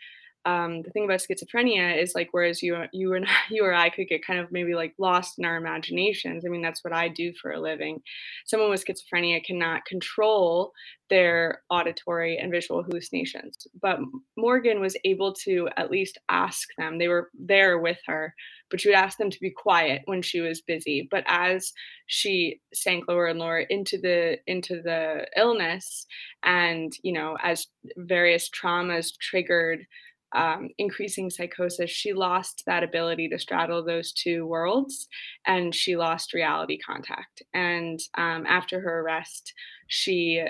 um, 0.45 0.81
the 0.81 0.89
thing 0.89 1.05
about 1.05 1.19
schizophrenia 1.19 2.01
is 2.01 2.13
like 2.15 2.29
whereas 2.31 2.63
you 2.63 2.83
you 2.91 3.13
and 3.13 3.27
you 3.51 3.63
or 3.63 3.73
I 3.73 3.89
could 3.89 4.07
get 4.07 4.25
kind 4.25 4.39
of 4.39 4.51
maybe 4.51 4.73
like 4.73 4.93
lost 4.97 5.37
in 5.37 5.45
our 5.45 5.57
imaginations. 5.57 6.43
I 6.45 6.49
mean 6.49 6.61
that's 6.61 6.83
what 6.83 6.93
I 6.93 7.07
do 7.07 7.31
for 7.39 7.51
a 7.51 7.59
living. 7.59 8.01
Someone 8.45 8.69
with 8.69 8.83
schizophrenia 8.83 9.43
cannot 9.43 9.85
control 9.85 10.71
their 11.11 11.61
auditory 11.69 12.37
and 12.37 12.51
visual 12.51 12.81
hallucinations. 12.81 13.67
But 13.81 13.99
Morgan 14.37 14.79
was 14.79 14.97
able 15.03 15.33
to 15.43 15.67
at 15.75 15.91
least 15.91 16.17
ask 16.29 16.69
them. 16.77 16.97
They 16.97 17.09
were 17.09 17.29
there 17.37 17.79
with 17.79 17.97
her, 18.07 18.33
but 18.69 18.79
she 18.79 18.87
would 18.87 18.95
ask 18.95 19.17
them 19.17 19.29
to 19.29 19.39
be 19.41 19.51
quiet 19.51 20.03
when 20.05 20.21
she 20.21 20.39
was 20.39 20.61
busy. 20.61 21.07
But 21.11 21.25
as 21.27 21.73
she 22.07 22.61
sank 22.73 23.07
lower 23.07 23.27
and 23.27 23.39
lower 23.39 23.59
into 23.59 23.97
the 23.99 24.37
into 24.47 24.81
the 24.81 25.27
illness, 25.35 26.07
and 26.43 26.93
you 27.03 27.13
know, 27.13 27.37
as 27.43 27.67
various 27.97 28.49
traumas 28.49 29.11
triggered 29.19 29.85
um, 30.33 30.69
increasing 30.77 31.29
psychosis, 31.29 31.89
she 31.89 32.13
lost 32.13 32.63
that 32.65 32.83
ability 32.83 33.27
to 33.29 33.39
straddle 33.39 33.83
those 33.83 34.11
two 34.11 34.45
worlds 34.45 35.07
and 35.45 35.75
she 35.75 35.95
lost 35.97 36.33
reality 36.33 36.77
contact. 36.77 37.43
And 37.53 37.99
um, 38.17 38.45
after 38.47 38.79
her 38.79 39.01
arrest, 39.01 39.53
she 39.87 40.43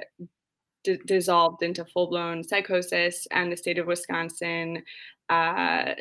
d- 0.83 0.99
dissolved 1.05 1.63
into 1.63 1.85
full 1.85 2.09
blown 2.09 2.43
psychosis, 2.43 3.27
and 3.31 3.51
the 3.51 3.57
state 3.57 3.79
of 3.79 3.87
Wisconsin. 3.87 4.83
Uh, 5.29 5.93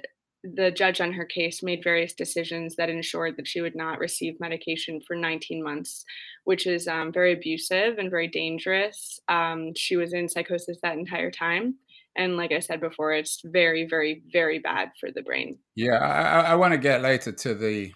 the 0.42 0.70
judge 0.70 1.02
on 1.02 1.12
her 1.12 1.26
case 1.26 1.62
made 1.62 1.84
various 1.84 2.14
decisions 2.14 2.74
that 2.76 2.88
ensured 2.88 3.36
that 3.36 3.46
she 3.46 3.60
would 3.60 3.76
not 3.76 3.98
receive 3.98 4.40
medication 4.40 4.98
for 5.06 5.14
19 5.14 5.62
months, 5.62 6.04
which 6.44 6.66
is 6.66 6.88
um, 6.88 7.12
very 7.12 7.34
abusive 7.34 7.98
and 7.98 8.10
very 8.10 8.26
dangerous. 8.26 9.20
Um, 9.28 9.72
she 9.76 9.96
was 9.96 10.14
in 10.14 10.30
psychosis 10.30 10.78
that 10.82 10.96
entire 10.96 11.30
time 11.30 11.74
and 12.16 12.36
like 12.36 12.52
i 12.52 12.58
said 12.58 12.80
before 12.80 13.12
it's 13.12 13.40
very 13.44 13.86
very 13.86 14.22
very 14.32 14.58
bad 14.58 14.90
for 14.98 15.10
the 15.10 15.22
brain. 15.22 15.58
Yeah 15.74 15.98
i, 15.98 16.52
I 16.52 16.54
want 16.54 16.72
to 16.72 16.78
get 16.78 17.02
later 17.02 17.32
to 17.32 17.54
the, 17.54 17.92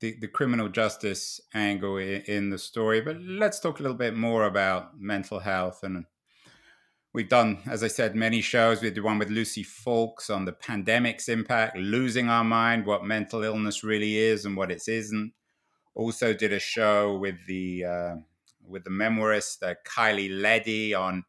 the 0.00 0.16
the 0.20 0.28
criminal 0.28 0.68
justice 0.68 1.40
angle 1.54 1.98
in, 1.98 2.50
the 2.50 2.58
story 2.58 3.00
but 3.00 3.20
let's 3.20 3.60
talk 3.60 3.80
a 3.80 3.82
little 3.82 3.96
bit 3.96 4.16
more 4.16 4.44
about 4.44 4.98
mental 4.98 5.38
health. 5.38 5.80
And 5.82 6.04
we've 7.14 7.28
done 7.28 7.58
as 7.66 7.82
i 7.82 7.88
said 7.88 8.14
many 8.14 8.40
shows. 8.40 8.82
We 8.82 8.90
did 8.90 9.02
one 9.02 9.18
with 9.18 9.30
lucy 9.30 9.62
Foulkes 9.62 10.30
on 10.30 10.44
the 10.44 10.52
pandemic's 10.52 11.28
impact 11.28 11.76
losing 11.76 12.28
our 12.28 12.44
mind 12.44 12.86
what 12.86 13.04
mental 13.04 13.42
illness 13.42 13.82
really 13.84 14.16
is 14.16 14.44
and 14.44 14.56
what 14.56 14.70
it 14.70 14.82
isn't. 14.86 15.32
Also 15.94 16.32
did 16.32 16.52
a 16.52 16.60
show 16.60 17.16
with 17.16 17.34
the 17.46 17.84
uh, 17.84 18.14
with 18.68 18.84
the 18.84 18.90
memoirist 18.90 19.62
uh, 19.62 19.74
Kyleigh 19.84 20.40
Leddy 20.40 20.94
on 20.94 21.24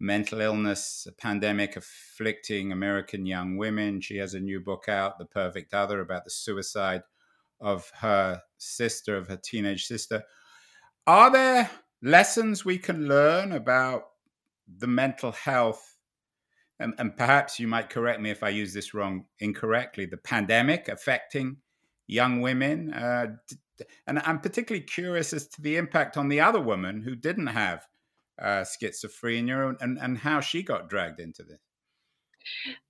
mental 0.00 0.40
illness, 0.40 1.06
a 1.08 1.12
pandemic 1.12 1.76
afflicting 1.76 2.72
American 2.72 3.26
young 3.26 3.56
women. 3.56 4.00
She 4.00 4.16
has 4.18 4.34
a 4.34 4.40
new 4.40 4.60
book 4.60 4.88
out, 4.88 5.18
The 5.18 5.26
Perfect 5.26 5.74
Other, 5.74 6.00
about 6.00 6.24
the 6.24 6.30
suicide 6.30 7.02
of 7.60 7.90
her 7.96 8.42
sister, 8.58 9.16
of 9.16 9.28
her 9.28 9.40
teenage 9.42 9.86
sister. 9.86 10.22
Are 11.06 11.30
there 11.30 11.70
lessons 12.02 12.64
we 12.64 12.78
can 12.78 13.08
learn 13.08 13.52
about 13.52 14.04
the 14.76 14.86
mental 14.86 15.32
health? 15.32 15.96
And, 16.78 16.94
and 16.98 17.16
perhaps 17.16 17.58
you 17.58 17.66
might 17.66 17.90
correct 17.90 18.20
me 18.20 18.30
if 18.30 18.44
I 18.44 18.50
use 18.50 18.72
this 18.72 18.94
wrong 18.94 19.24
incorrectly. 19.40 20.06
The 20.06 20.16
pandemic 20.16 20.88
affecting 20.88 21.56
young 22.06 22.40
women, 22.40 22.94
uh, 22.94 23.26
and 24.06 24.20
I'm 24.20 24.38
particularly 24.38 24.84
curious 24.84 25.32
as 25.32 25.48
to 25.48 25.62
the 25.62 25.76
impact 25.76 26.16
on 26.16 26.28
the 26.28 26.40
other 26.40 26.60
woman 26.60 27.02
who 27.02 27.16
didn't 27.16 27.48
have 27.48 27.84
uh, 28.40 28.64
schizophrenia 28.64 29.76
and, 29.80 29.98
and 29.98 30.18
how 30.18 30.40
she 30.40 30.62
got 30.62 30.88
dragged 30.88 31.20
into 31.20 31.42
this. 31.42 31.58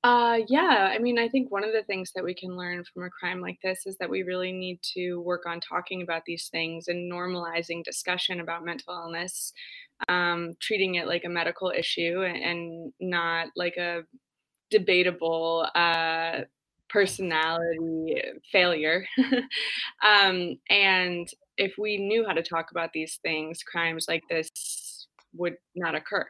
Uh, 0.04 0.38
yeah, 0.48 0.92
I 0.94 0.98
mean, 0.98 1.18
I 1.18 1.28
think 1.28 1.50
one 1.50 1.64
of 1.64 1.72
the 1.72 1.82
things 1.82 2.12
that 2.14 2.24
we 2.24 2.34
can 2.34 2.56
learn 2.56 2.84
from 2.84 3.02
a 3.02 3.10
crime 3.10 3.40
like 3.40 3.58
this 3.62 3.86
is 3.86 3.96
that 3.98 4.10
we 4.10 4.22
really 4.22 4.52
need 4.52 4.80
to 4.94 5.20
work 5.20 5.46
on 5.46 5.60
talking 5.60 6.02
about 6.02 6.24
these 6.26 6.48
things 6.48 6.88
and 6.88 7.10
normalizing 7.10 7.82
discussion 7.82 8.40
about 8.40 8.64
mental 8.64 8.94
illness, 8.94 9.52
um, 10.08 10.54
treating 10.60 10.94
it 10.94 11.06
like 11.06 11.24
a 11.24 11.28
medical 11.28 11.72
issue 11.76 12.22
and 12.22 12.92
not 13.00 13.48
like 13.56 13.76
a 13.76 14.02
debatable 14.70 15.66
uh, 15.74 16.42
personality 16.88 18.22
failure. 18.50 19.04
um, 20.04 20.58
and 20.70 21.28
if 21.56 21.74
we 21.76 21.96
knew 21.98 22.24
how 22.26 22.32
to 22.32 22.42
talk 22.42 22.70
about 22.70 22.92
these 22.92 23.18
things, 23.22 23.62
crimes 23.62 24.06
like 24.08 24.22
this 24.30 24.50
would 25.34 25.56
not 25.74 25.94
occur. 25.94 26.26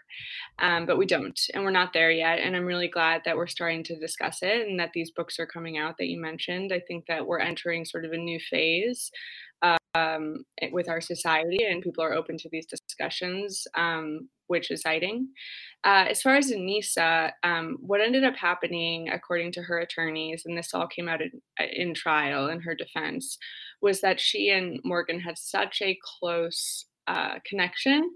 Um, 0.58 0.86
but 0.86 0.98
we 0.98 1.06
don't, 1.06 1.38
and 1.54 1.64
we're 1.64 1.70
not 1.70 1.92
there 1.92 2.10
yet. 2.10 2.38
And 2.40 2.56
I'm 2.56 2.64
really 2.64 2.88
glad 2.88 3.22
that 3.24 3.36
we're 3.36 3.46
starting 3.46 3.82
to 3.84 3.98
discuss 3.98 4.38
it 4.42 4.68
and 4.68 4.78
that 4.80 4.90
these 4.94 5.10
books 5.10 5.38
are 5.38 5.46
coming 5.46 5.78
out 5.78 5.96
that 5.98 6.08
you 6.08 6.20
mentioned. 6.20 6.72
I 6.72 6.80
think 6.80 7.04
that 7.08 7.26
we're 7.26 7.40
entering 7.40 7.84
sort 7.84 8.04
of 8.04 8.12
a 8.12 8.16
new 8.18 8.38
phase 8.38 9.10
um, 9.94 10.44
with 10.72 10.88
our 10.88 11.00
society, 11.00 11.64
and 11.64 11.82
people 11.82 12.04
are 12.04 12.14
open 12.14 12.36
to 12.38 12.48
these 12.50 12.66
discussions, 12.66 13.66
um, 13.76 14.28
which 14.46 14.70
is 14.70 14.80
exciting. 14.80 15.28
Uh, 15.84 16.06
as 16.10 16.22
far 16.22 16.36
as 16.36 16.50
Anissa, 16.50 17.32
um, 17.42 17.78
what 17.80 18.00
ended 18.00 18.24
up 18.24 18.36
happening, 18.36 19.08
according 19.08 19.52
to 19.52 19.62
her 19.62 19.78
attorneys, 19.78 20.42
and 20.44 20.56
this 20.56 20.74
all 20.74 20.86
came 20.86 21.08
out 21.08 21.20
in, 21.20 21.30
in 21.72 21.94
trial 21.94 22.48
in 22.48 22.60
her 22.60 22.74
defense, 22.74 23.38
was 23.80 24.00
that 24.00 24.20
she 24.20 24.50
and 24.50 24.80
Morgan 24.84 25.20
had 25.20 25.38
such 25.38 25.80
a 25.82 25.98
close 26.18 26.86
uh, 27.06 27.38
connection 27.46 28.10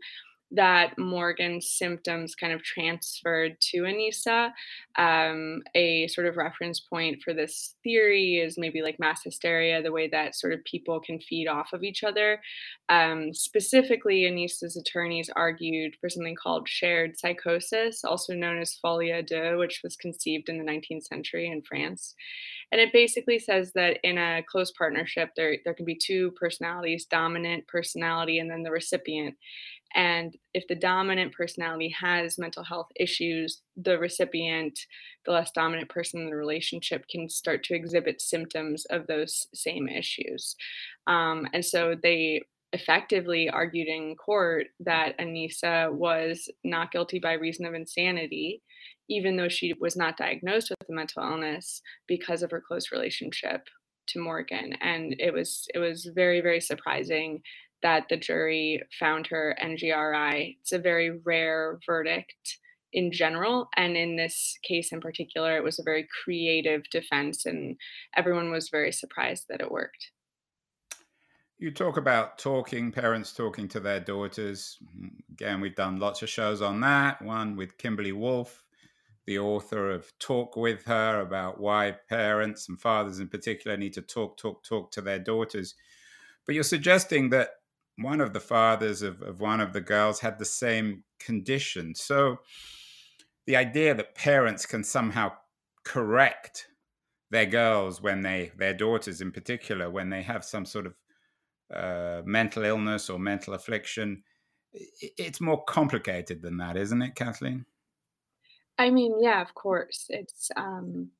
that 0.54 0.98
Morgan's 0.98 1.70
symptoms 1.70 2.34
kind 2.34 2.52
of 2.52 2.62
transferred 2.62 3.56
to 3.60 3.82
Anissa. 3.82 4.50
Um, 4.96 5.62
a 5.74 6.06
sort 6.08 6.26
of 6.26 6.36
reference 6.36 6.80
point 6.80 7.22
for 7.22 7.32
this 7.32 7.74
theory 7.82 8.36
is 8.36 8.58
maybe 8.58 8.82
like 8.82 9.00
mass 9.00 9.22
hysteria, 9.24 9.82
the 9.82 9.92
way 9.92 10.08
that 10.08 10.34
sort 10.34 10.52
of 10.52 10.64
people 10.64 11.00
can 11.00 11.18
feed 11.20 11.48
off 11.48 11.72
of 11.72 11.82
each 11.82 12.04
other. 12.04 12.40
Um, 12.88 13.32
specifically, 13.32 14.22
Anissa's 14.22 14.76
attorneys 14.76 15.30
argued 15.34 15.96
for 16.00 16.10
something 16.10 16.36
called 16.36 16.68
shared 16.68 17.18
psychosis, 17.18 18.04
also 18.04 18.34
known 18.34 18.58
as 18.58 18.74
folie 18.74 19.22
deux, 19.22 19.56
which 19.56 19.80
was 19.82 19.96
conceived 19.96 20.48
in 20.48 20.58
the 20.58 20.70
19th 20.70 21.04
century 21.04 21.46
in 21.46 21.62
France. 21.62 22.14
And 22.72 22.80
it 22.80 22.92
basically 22.92 23.38
says 23.38 23.72
that 23.74 23.98
in 24.02 24.16
a 24.16 24.42
close 24.50 24.72
partnership, 24.72 25.30
there, 25.36 25.56
there 25.64 25.74
can 25.74 25.84
be 25.84 25.94
two 25.94 26.32
personalities, 26.32 27.04
dominant 27.04 27.66
personality, 27.68 28.38
and 28.38 28.50
then 28.50 28.62
the 28.62 28.70
recipient. 28.70 29.36
And 29.94 30.36
if 30.54 30.66
the 30.68 30.74
dominant 30.74 31.32
personality 31.34 31.94
has 32.00 32.38
mental 32.38 32.64
health 32.64 32.88
issues, 32.96 33.62
the 33.76 33.98
recipient, 33.98 34.78
the 35.26 35.32
less 35.32 35.50
dominant 35.52 35.88
person 35.88 36.20
in 36.20 36.26
the 36.26 36.36
relationship, 36.36 37.06
can 37.08 37.28
start 37.28 37.62
to 37.64 37.74
exhibit 37.74 38.20
symptoms 38.20 38.84
of 38.86 39.06
those 39.06 39.46
same 39.54 39.88
issues. 39.88 40.56
Um, 41.06 41.46
and 41.52 41.64
so 41.64 41.94
they 42.00 42.42
effectively 42.72 43.50
argued 43.50 43.88
in 43.88 44.16
court 44.16 44.68
that 44.80 45.18
Anissa 45.18 45.92
was 45.92 46.48
not 46.64 46.90
guilty 46.90 47.18
by 47.18 47.34
reason 47.34 47.66
of 47.66 47.74
insanity, 47.74 48.62
even 49.08 49.36
though 49.36 49.48
she 49.48 49.74
was 49.74 49.94
not 49.94 50.16
diagnosed 50.16 50.70
with 50.70 50.88
a 50.88 50.92
mental 50.92 51.22
illness 51.22 51.82
because 52.06 52.42
of 52.42 52.50
her 52.50 52.62
close 52.66 52.90
relationship 52.90 53.68
to 54.08 54.20
Morgan. 54.20 54.72
And 54.80 55.14
it 55.18 55.32
was 55.32 55.66
it 55.74 55.78
was 55.78 56.10
very, 56.14 56.40
very 56.40 56.60
surprising 56.60 57.42
that 57.82 58.08
the 58.08 58.16
jury 58.16 58.82
found 58.98 59.26
her 59.28 59.56
NGRI. 59.62 60.56
It's 60.60 60.72
a 60.72 60.78
very 60.78 61.18
rare 61.24 61.78
verdict 61.84 62.58
in 62.92 63.10
general. 63.10 63.68
And 63.76 63.96
in 63.96 64.16
this 64.16 64.58
case 64.62 64.92
in 64.92 65.00
particular, 65.00 65.56
it 65.56 65.64
was 65.64 65.78
a 65.78 65.84
very 65.84 66.06
creative 66.22 66.82
defense, 66.90 67.46
and 67.46 67.76
everyone 68.16 68.50
was 68.50 68.68
very 68.68 68.92
surprised 68.92 69.46
that 69.48 69.60
it 69.60 69.70
worked. 69.70 70.10
You 71.58 71.70
talk 71.70 71.96
about 71.96 72.38
talking, 72.38 72.90
parents 72.90 73.32
talking 73.32 73.68
to 73.68 73.80
their 73.80 74.00
daughters. 74.00 74.78
Again, 75.30 75.60
we've 75.60 75.76
done 75.76 76.00
lots 76.00 76.20
of 76.22 76.28
shows 76.28 76.60
on 76.60 76.80
that. 76.80 77.22
One 77.22 77.54
with 77.56 77.78
Kimberly 77.78 78.10
Wolf, 78.10 78.64
the 79.26 79.38
author 79.38 79.90
of 79.90 80.12
Talk 80.18 80.56
with 80.56 80.84
Her, 80.84 81.20
about 81.20 81.60
why 81.60 81.96
parents 82.08 82.68
and 82.68 82.80
fathers 82.80 83.20
in 83.20 83.28
particular 83.28 83.76
need 83.76 83.92
to 83.92 84.02
talk, 84.02 84.36
talk, 84.36 84.64
talk 84.64 84.90
to 84.90 85.00
their 85.00 85.20
daughters. 85.20 85.76
But 86.44 86.56
you're 86.56 86.64
suggesting 86.64 87.30
that 87.30 87.50
one 87.98 88.20
of 88.20 88.32
the 88.32 88.40
fathers 88.40 89.02
of, 89.02 89.22
of 89.22 89.40
one 89.40 89.60
of 89.60 89.72
the 89.72 89.80
girls 89.80 90.20
had 90.20 90.38
the 90.38 90.44
same 90.44 91.04
condition. 91.18 91.94
So 91.94 92.38
the 93.46 93.56
idea 93.56 93.94
that 93.94 94.14
parents 94.14 94.66
can 94.66 94.84
somehow 94.84 95.32
correct 95.84 96.68
their 97.30 97.46
girls 97.46 98.00
when 98.00 98.22
they 98.22 98.52
their 98.56 98.74
daughters 98.74 99.20
in 99.20 99.32
particular 99.32 99.90
when 99.90 100.10
they 100.10 100.22
have 100.22 100.44
some 100.44 100.64
sort 100.64 100.86
of 100.86 100.94
uh, 101.74 102.22
mental 102.24 102.62
illness 102.64 103.08
or 103.08 103.18
mental 103.18 103.54
affliction 103.54 104.22
it's 104.72 105.40
more 105.40 105.64
complicated 105.64 106.42
than 106.42 106.58
that 106.58 106.76
isn't 106.76 107.02
it 107.02 107.14
kathleen 107.14 107.64
i 108.78 108.90
mean 108.90 109.14
yeah 109.20 109.40
of 109.40 109.54
course 109.54 110.06
it's 110.10 110.50
um 110.56 111.10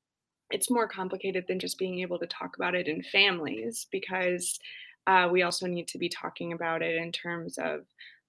it's 0.50 0.70
more 0.70 0.86
complicated 0.86 1.46
than 1.48 1.58
just 1.58 1.78
being 1.78 2.00
able 2.00 2.18
to 2.18 2.26
talk 2.26 2.56
about 2.56 2.74
it 2.74 2.86
in 2.86 3.02
families 3.02 3.86
because 3.90 4.58
uh, 5.06 5.28
we 5.30 5.42
also 5.42 5.66
need 5.66 5.88
to 5.88 5.98
be 5.98 6.08
talking 6.08 6.52
about 6.52 6.82
it 6.82 6.96
in 6.96 7.12
terms 7.12 7.58
of 7.58 7.82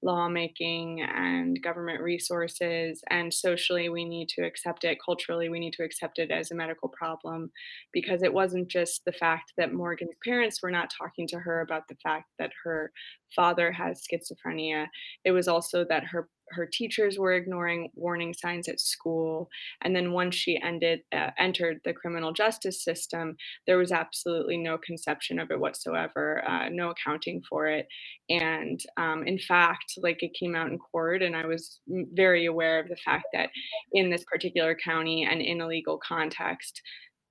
lawmaking 0.04 1.02
and 1.02 1.62
government 1.62 2.02
resources. 2.02 3.02
And 3.10 3.34
socially, 3.34 3.90
we 3.90 4.06
need 4.06 4.30
to 4.30 4.44
accept 4.44 4.84
it. 4.84 4.98
Culturally, 5.04 5.50
we 5.50 5.60
need 5.60 5.74
to 5.74 5.84
accept 5.84 6.20
it 6.20 6.30
as 6.30 6.52
a 6.52 6.56
medical 6.56 6.90
problem 6.90 7.52
because 7.92 8.22
it 8.22 8.34
wasn't 8.34 8.68
just 8.68 9.06
the 9.06 9.12
fact 9.14 9.54
that 9.58 9.74
Morgan's 9.74 10.16
parents 10.24 10.62
were 10.62 10.72
not 10.72 10.92
talking 10.96 11.28
to 11.30 11.40
her 11.40 11.62
about 11.62 11.88
the 11.88 11.96
fact 12.04 12.26
that 12.38 12.52
her 12.64 12.92
father 13.36 13.72
has 13.72 14.04
schizophrenia. 14.04 14.88
It 15.24 15.32
was 15.32 15.48
also 15.48 15.86
that 15.90 16.04
her 16.04 16.28
her 16.52 16.68
teachers 16.72 17.18
were 17.18 17.34
ignoring 17.34 17.90
warning 17.96 18.34
signs 18.34 18.68
at 18.68 18.80
school 18.80 19.50
and 19.82 19.96
then 19.96 20.12
once 20.12 20.36
she 20.36 20.60
ended 20.62 21.02
uh, 21.16 21.32
entered 21.38 21.80
the 21.84 21.94
criminal 21.94 22.34
justice 22.34 22.84
system 22.84 23.36
there 23.68 23.78
was 23.78 23.92
absolutely 23.92 24.58
no 24.58 24.78
conception 24.78 25.40
of 25.40 25.52
it 25.52 25.60
whatsoever 25.60 26.44
uh, 26.48 26.70
no 26.70 26.92
accounting 26.92 27.42
for 27.50 27.68
it. 27.68 27.88
And 28.30 28.80
um, 28.98 29.24
in 29.26 29.40
fact 29.40 29.94
like 29.98 30.22
it 30.24 30.36
came 30.40 30.56
out 30.56 30.72
in 30.72 30.78
court 30.78 31.22
and 31.22 31.36
i 31.36 31.46
was 31.46 31.80
very 31.88 32.46
aware 32.46 32.80
of 32.80 32.88
the 32.88 32.98
fact 32.98 33.26
that 33.34 33.50
in 33.92 34.10
this 34.10 34.24
particular 34.24 34.76
county 34.76 35.28
and 35.30 35.42
in 35.42 35.62
a 35.62 35.68
legal 35.68 36.00
context 36.06 36.82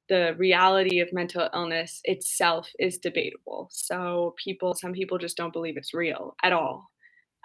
the 0.09 0.35
reality 0.37 1.01
of 1.01 1.13
mental 1.13 1.49
illness 1.55 2.01
itself 2.05 2.69
is 2.79 2.99
debatable. 2.99 3.69
So 3.71 4.35
people 4.43 4.75
some 4.75 4.93
people 4.93 5.17
just 5.17 5.37
don't 5.37 5.53
believe 5.53 5.77
it's 5.77 5.95
real 5.95 6.35
at 6.43 6.53
all 6.53 6.91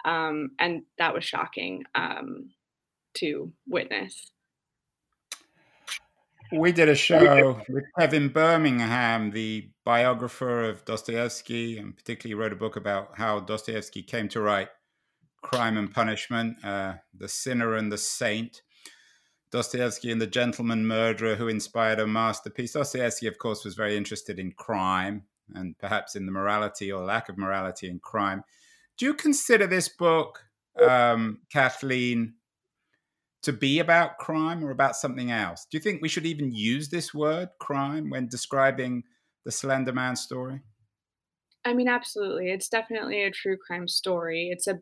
um, 0.04 0.50
and 0.58 0.82
that 0.98 1.14
was 1.14 1.24
shocking 1.24 1.84
um, 1.94 2.50
to 3.14 3.52
witness. 3.66 4.30
We 6.50 6.72
did 6.72 6.88
a 6.88 6.94
show 6.94 7.60
with 7.68 7.84
Kevin 7.98 8.28
Birmingham, 8.28 9.32
the 9.32 9.70
biographer 9.84 10.64
of 10.64 10.82
Dostoevsky, 10.86 11.76
and 11.76 11.94
particularly 11.94 12.40
wrote 12.40 12.54
a 12.54 12.56
book 12.56 12.76
about 12.76 13.18
how 13.18 13.40
Dostoevsky 13.40 14.02
came 14.02 14.28
to 14.30 14.40
write 14.40 14.68
Crime 15.42 15.76
and 15.76 15.92
Punishment, 15.92 16.56
uh, 16.64 16.94
The 17.14 17.28
Sinner 17.28 17.74
and 17.74 17.92
the 17.92 17.98
Saint. 17.98 18.62
Dostoevsky 19.50 20.10
and 20.10 20.20
the 20.20 20.26
gentleman 20.26 20.86
murderer 20.86 21.34
who 21.34 21.48
inspired 21.48 22.00
a 22.00 22.06
masterpiece. 22.06 22.72
Dostoevsky, 22.72 23.26
of 23.26 23.38
course, 23.38 23.64
was 23.64 23.74
very 23.74 23.96
interested 23.96 24.38
in 24.38 24.52
crime 24.52 25.24
and 25.54 25.78
perhaps 25.78 26.16
in 26.16 26.26
the 26.26 26.32
morality 26.32 26.92
or 26.92 27.04
lack 27.04 27.28
of 27.28 27.38
morality 27.38 27.88
in 27.88 27.98
crime. 27.98 28.42
Do 28.98 29.06
you 29.06 29.14
consider 29.14 29.66
this 29.66 29.88
book, 29.88 30.40
um, 30.82 31.38
Kathleen, 31.52 32.34
to 33.42 33.52
be 33.52 33.78
about 33.78 34.18
crime 34.18 34.64
or 34.64 34.70
about 34.70 34.96
something 34.96 35.30
else? 35.30 35.66
Do 35.70 35.78
you 35.78 35.82
think 35.82 36.02
we 36.02 36.08
should 36.08 36.26
even 36.26 36.52
use 36.52 36.88
this 36.88 37.14
word, 37.14 37.48
crime, 37.60 38.10
when 38.10 38.28
describing 38.28 39.04
the 39.44 39.52
Slender 39.52 39.92
Man 39.92 40.16
story? 40.16 40.60
I 41.64 41.74
mean, 41.74 41.88
absolutely. 41.88 42.50
It's 42.50 42.68
definitely 42.68 43.22
a 43.22 43.30
true 43.30 43.56
crime 43.56 43.86
story. 43.86 44.50
It's 44.52 44.66
a 44.66 44.80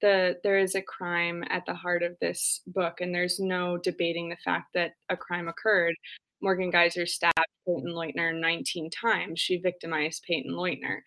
the 0.00 0.36
there 0.44 0.58
is 0.58 0.74
a 0.74 0.82
crime 0.82 1.42
at 1.50 1.64
the 1.66 1.74
heart 1.74 2.02
of 2.02 2.16
this 2.20 2.62
book, 2.66 3.00
and 3.00 3.14
there's 3.14 3.38
no 3.38 3.76
debating 3.76 4.28
the 4.28 4.36
fact 4.44 4.68
that 4.74 4.92
a 5.08 5.16
crime 5.16 5.48
occurred. 5.48 5.94
Morgan 6.40 6.70
Geyser 6.70 7.04
stabbed 7.04 7.34
Payton 7.68 7.92
Leutner 7.92 8.38
19 8.38 8.90
times. 8.90 9.38
She 9.38 9.58
victimized 9.58 10.24
Payton 10.26 10.52
Leutner. 10.52 11.00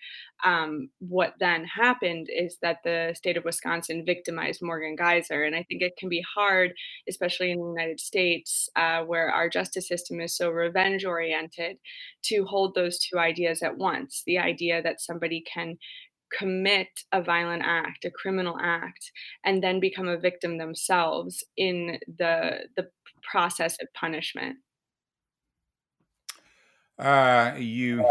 Um, 0.46 0.90
what 1.00 1.34
then 1.40 1.66
happened 1.66 2.28
is 2.30 2.58
that 2.62 2.78
the 2.84 3.14
state 3.16 3.38
of 3.38 3.46
Wisconsin 3.46 4.04
victimized 4.06 4.62
Morgan 4.62 4.96
Geyser. 4.96 5.44
And 5.44 5.56
I 5.56 5.64
think 5.64 5.82
it 5.82 5.98
can 5.98 6.10
be 6.10 6.24
hard, 6.36 6.74
especially 7.10 7.52
in 7.52 7.60
the 7.60 7.68
United 7.68 8.00
States, 8.00 8.70
uh, 8.76 9.02
where 9.04 9.32
our 9.32 9.50
justice 9.50 9.88
system 9.88 10.22
is 10.22 10.36
so 10.36 10.50
revenge 10.50 11.04
oriented, 11.04 11.78
to 12.24 12.46
hold 12.46 12.76
those 12.76 13.00
two 13.00 13.18
ideas 13.18 13.64
at 13.64 13.78
once 13.78 14.24
the 14.26 14.38
idea 14.38 14.82
that 14.82 15.02
somebody 15.02 15.44
can 15.52 15.78
commit 16.38 16.88
a 17.12 17.22
violent 17.22 17.64
act, 17.66 18.06
a 18.06 18.12
criminal 18.12 18.58
act, 18.62 19.12
and 19.44 19.64
then 19.64 19.80
become 19.80 20.08
a 20.08 20.18
victim 20.18 20.58
themselves 20.58 21.44
in 21.58 21.98
the 22.18 22.68
the 22.76 22.88
process 23.30 23.78
of 23.82 23.88
punishment. 23.94 24.58
Uh, 27.02 27.56
you 27.58 28.06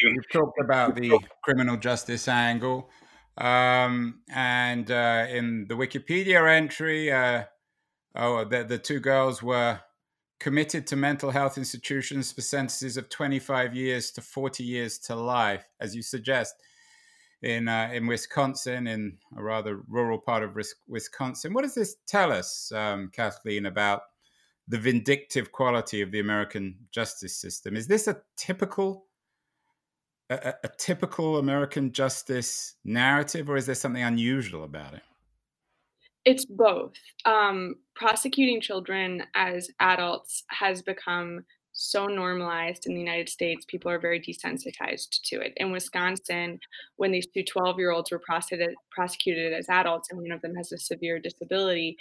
you 0.00 0.22
talked 0.32 0.60
about 0.60 0.94
the 0.94 1.18
criminal 1.42 1.76
justice 1.76 2.28
angle, 2.28 2.88
um, 3.36 4.20
and 4.32 4.92
uh, 4.92 5.26
in 5.28 5.66
the 5.68 5.74
Wikipedia 5.74 6.48
entry, 6.48 7.10
uh, 7.10 7.42
oh, 8.14 8.44
the, 8.44 8.62
the 8.62 8.78
two 8.78 9.00
girls 9.00 9.42
were 9.42 9.80
committed 10.38 10.86
to 10.86 10.94
mental 10.94 11.32
health 11.32 11.58
institutions 11.58 12.30
for 12.30 12.42
sentences 12.42 12.96
of 12.96 13.08
25 13.08 13.74
years 13.74 14.12
to 14.12 14.20
40 14.20 14.62
years 14.62 14.98
to 14.98 15.16
life, 15.16 15.64
as 15.80 15.96
you 15.96 16.02
suggest, 16.02 16.54
in 17.42 17.66
uh, 17.66 17.90
in 17.92 18.06
Wisconsin, 18.06 18.86
in 18.86 19.18
a 19.36 19.42
rather 19.42 19.80
rural 19.88 20.18
part 20.18 20.44
of 20.44 20.56
Wisconsin. 20.86 21.54
What 21.54 21.62
does 21.62 21.74
this 21.74 21.96
tell 22.06 22.30
us, 22.30 22.70
um, 22.70 23.10
Kathleen, 23.12 23.66
about 23.66 24.02
the 24.68 24.78
vindictive 24.78 25.50
quality 25.50 26.02
of 26.02 26.10
the 26.10 26.20
American 26.20 26.76
justice 26.90 27.36
system. 27.36 27.76
Is 27.76 27.86
this 27.86 28.06
a 28.06 28.20
typical 28.36 29.06
a, 30.30 30.52
a, 30.62 30.68
typical 30.76 31.38
American 31.38 31.90
justice 31.90 32.74
narrative, 32.84 33.48
or 33.48 33.56
is 33.56 33.64
there 33.64 33.74
something 33.74 34.02
unusual 34.02 34.64
about 34.64 34.92
it? 34.92 35.00
It's 36.26 36.44
both. 36.44 36.92
Um, 37.24 37.76
prosecuting 37.96 38.60
children 38.60 39.22
as 39.34 39.70
adults 39.80 40.44
has 40.50 40.82
become 40.82 41.46
so 41.72 42.06
normalized 42.06 42.86
in 42.86 42.92
the 42.92 43.00
United 43.00 43.28
States, 43.28 43.64
people 43.66 43.90
are 43.90 44.00
very 44.00 44.20
desensitized 44.20 45.20
to 45.24 45.40
it. 45.40 45.54
In 45.56 45.72
Wisconsin, 45.72 46.58
when 46.96 47.12
these 47.12 47.28
two 47.28 47.44
12 47.44 47.78
year 47.78 47.92
olds 47.92 48.10
were 48.10 48.18
prosecuted, 48.18 48.74
prosecuted 48.90 49.54
as 49.54 49.68
adults 49.70 50.08
and 50.10 50.20
one 50.20 50.32
of 50.32 50.42
them 50.42 50.56
has 50.56 50.72
a 50.72 50.78
severe 50.78 51.18
disability, 51.20 51.96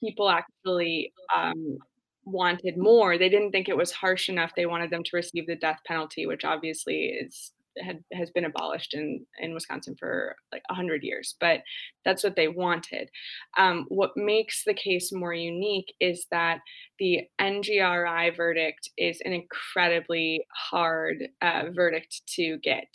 people 0.00 0.28
actually 0.28 1.12
um, 1.34 1.78
wanted 2.24 2.76
more. 2.76 3.18
They 3.18 3.28
didn't 3.28 3.52
think 3.52 3.68
it 3.68 3.76
was 3.76 3.92
harsh 3.92 4.28
enough. 4.28 4.52
They 4.56 4.66
wanted 4.66 4.90
them 4.90 5.02
to 5.04 5.16
receive 5.16 5.46
the 5.46 5.56
death 5.56 5.80
penalty, 5.86 6.26
which 6.26 6.44
obviously 6.44 7.06
is 7.06 7.52
had 7.82 8.02
has 8.12 8.30
been 8.30 8.44
abolished 8.44 8.94
in 8.94 9.24
in 9.38 9.54
Wisconsin 9.54 9.96
for 9.98 10.36
like 10.52 10.62
hundred 10.70 11.02
years. 11.02 11.36
But 11.40 11.60
that's 12.04 12.22
what 12.22 12.36
they 12.36 12.48
wanted. 12.48 13.10
Um, 13.56 13.86
what 13.88 14.12
makes 14.16 14.64
the 14.64 14.74
case 14.74 15.10
more 15.12 15.34
unique 15.34 15.94
is 16.00 16.26
that 16.30 16.60
the 16.98 17.22
NGRI 17.40 18.36
verdict 18.36 18.90
is 18.96 19.20
an 19.24 19.32
incredibly 19.32 20.44
hard 20.54 21.28
uh, 21.40 21.64
verdict 21.74 22.22
to 22.36 22.58
get, 22.58 22.88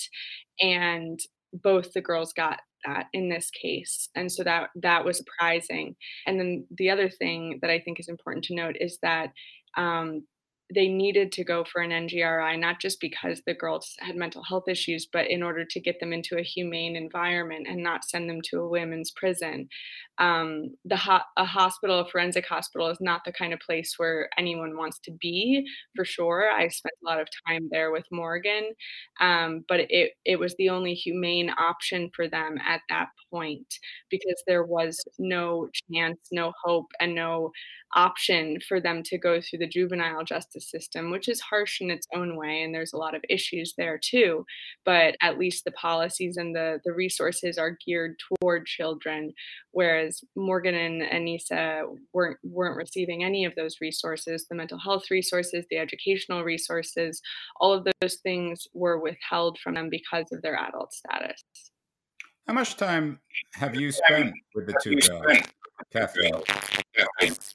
and 0.60 1.20
both 1.54 1.94
the 1.94 2.02
girls 2.02 2.34
got 2.34 2.60
that 2.86 3.08
in 3.14 3.30
this 3.30 3.50
case 3.50 4.10
and 4.16 4.32
so 4.32 4.44
that 4.44 4.70
that 4.76 5.04
was 5.04 5.18
surprising 5.18 5.96
and 6.26 6.40
then 6.40 6.66
the 6.78 6.90
other 6.90 7.10
thing 7.10 7.60
that 7.62 7.70
i 7.72 7.80
think 7.80 8.00
is 8.00 8.10
important 8.10 8.44
to 8.44 8.56
note 8.56 8.76
is 8.80 8.98
that 9.02 9.32
um, 9.78 10.24
they 10.74 10.88
needed 10.88 11.32
to 11.32 11.46
go 11.46 11.64
for 11.64 11.82
an 11.82 11.92
NGRI, 11.92 12.60
not 12.60 12.82
just 12.82 13.00
because 13.00 13.42
the 13.46 13.54
girls 13.54 13.96
had 14.00 14.16
mental 14.16 14.44
health 14.44 14.68
issues, 14.68 15.08
but 15.12 15.30
in 15.30 15.42
order 15.42 15.64
to 15.64 15.80
get 15.80 16.00
them 16.00 16.12
into 16.12 16.38
a 16.38 16.44
humane 16.44 16.96
environment 16.96 17.68
and 17.70 17.82
not 17.82 18.04
send 18.04 18.30
them 18.30 18.42
to 18.50 18.60
a 18.60 18.68
women's 18.68 19.12
prison. 19.12 19.70
Um, 20.20 20.76
the 20.86 20.98
ho- 20.98 21.20
a 21.38 21.46
hospital, 21.46 22.00
a 22.00 22.10
forensic 22.10 22.46
hospital, 22.48 22.90
is 22.90 22.98
not 23.02 23.24
the 23.26 23.32
kind 23.34 23.54
of 23.54 23.60
place 23.60 23.94
where 23.98 24.30
anyone 24.38 24.76
wants 24.78 25.00
to 25.06 25.12
be, 25.12 25.68
for 25.96 26.06
sure. 26.06 26.50
I 26.52 26.68
spent 26.70 26.94
a 27.04 27.08
lot 27.10 27.20
of 27.22 27.28
time 27.48 27.68
there 27.72 27.92
with 27.92 28.06
Morgan, 28.12 28.72
um, 29.20 29.64
but 29.68 29.82
it 29.90 30.12
it 30.26 30.40
was 30.40 30.56
the 30.58 30.70
only 30.70 30.94
humane 30.94 31.50
option 31.58 32.10
for 32.16 32.28
them 32.28 32.58
at 32.66 32.82
that 32.90 33.10
point 33.32 33.68
because 34.10 34.42
there 34.48 34.64
was 34.64 34.98
no 35.20 35.68
chance, 35.92 36.20
no 36.32 36.52
hope, 36.64 36.88
and 37.00 37.14
no 37.16 37.52
option 37.96 38.58
for 38.68 38.80
them 38.82 39.02
to 39.02 39.18
go 39.18 39.40
through 39.42 39.60
the 39.60 39.68
juvenile 39.68 40.24
justice 40.24 40.70
system, 40.70 41.10
which 41.10 41.28
is 41.30 41.40
harsh 41.40 41.80
in 41.82 41.90
its 41.90 42.08
own 42.14 42.36
way. 42.36 42.62
And 42.62 42.74
there's 42.74 42.94
a 42.94 42.98
lot 42.98 43.16
of 43.16 43.24
issues 43.30 43.74
there 43.78 44.00
too. 44.04 44.46
But 44.86 45.16
at 45.22 45.38
least 45.40 45.64
the 45.64 45.72
policies 45.72 46.38
and 46.38 46.56
the, 46.56 46.80
the 46.86 46.94
resources 46.94 47.58
are 47.58 47.78
geared 47.86 48.16
toward 48.42 48.66
children, 48.66 49.34
whereas 49.72 50.07
Morgan 50.36 50.76
and 50.76 51.02
Anissa 51.02 51.84
weren't, 52.14 52.38
weren't 52.44 52.78
receiving 52.78 53.24
any 53.24 53.46
of 53.46 53.54
those 53.56 53.78
resources 53.82 54.48
the 54.50 54.56
mental 54.56 54.80
health 54.80 55.10
resources, 55.12 55.66
the 55.70 55.78
educational 55.78 56.44
resources, 56.44 57.22
all 57.60 57.74
of 57.74 57.88
those 58.02 58.16
things 58.16 58.68
were 58.74 59.00
withheld 59.00 59.58
from 59.60 59.76
them 59.76 59.90
because 59.90 60.26
of 60.32 60.42
their 60.42 60.56
adult 60.56 60.94
status. 60.94 61.44
How 62.48 62.54
much 62.54 62.78
time 62.78 63.20
have 63.54 63.76
you 63.76 63.92
spent 63.92 64.34
with 64.56 64.68
the 64.68 64.80
two 64.82 64.96
girls, 64.96 65.44
Kathleen? 65.92 66.34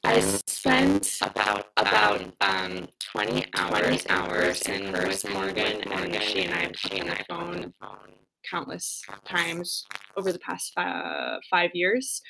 I 0.04 0.20
spent 0.46 1.18
about 1.22 1.68
about 1.78 2.20
um, 2.42 2.86
20 3.00 3.46
hours, 3.56 4.04
20 4.04 4.10
hours 4.10 4.62
in 4.62 4.92
with 4.92 5.28
Morgan, 5.30 5.82
Morgan, 5.88 6.14
and 6.14 6.22
she 6.22 6.44
and 6.44 6.54
I 6.54 6.58
have 6.58 6.72
been 6.90 7.10
on 7.30 7.60
the 7.62 7.72
phone 7.80 8.12
countless 8.48 9.02
times 9.24 9.84
over 10.16 10.32
the 10.32 10.38
past 10.38 10.72
five, 10.74 11.70
years. 11.74 12.20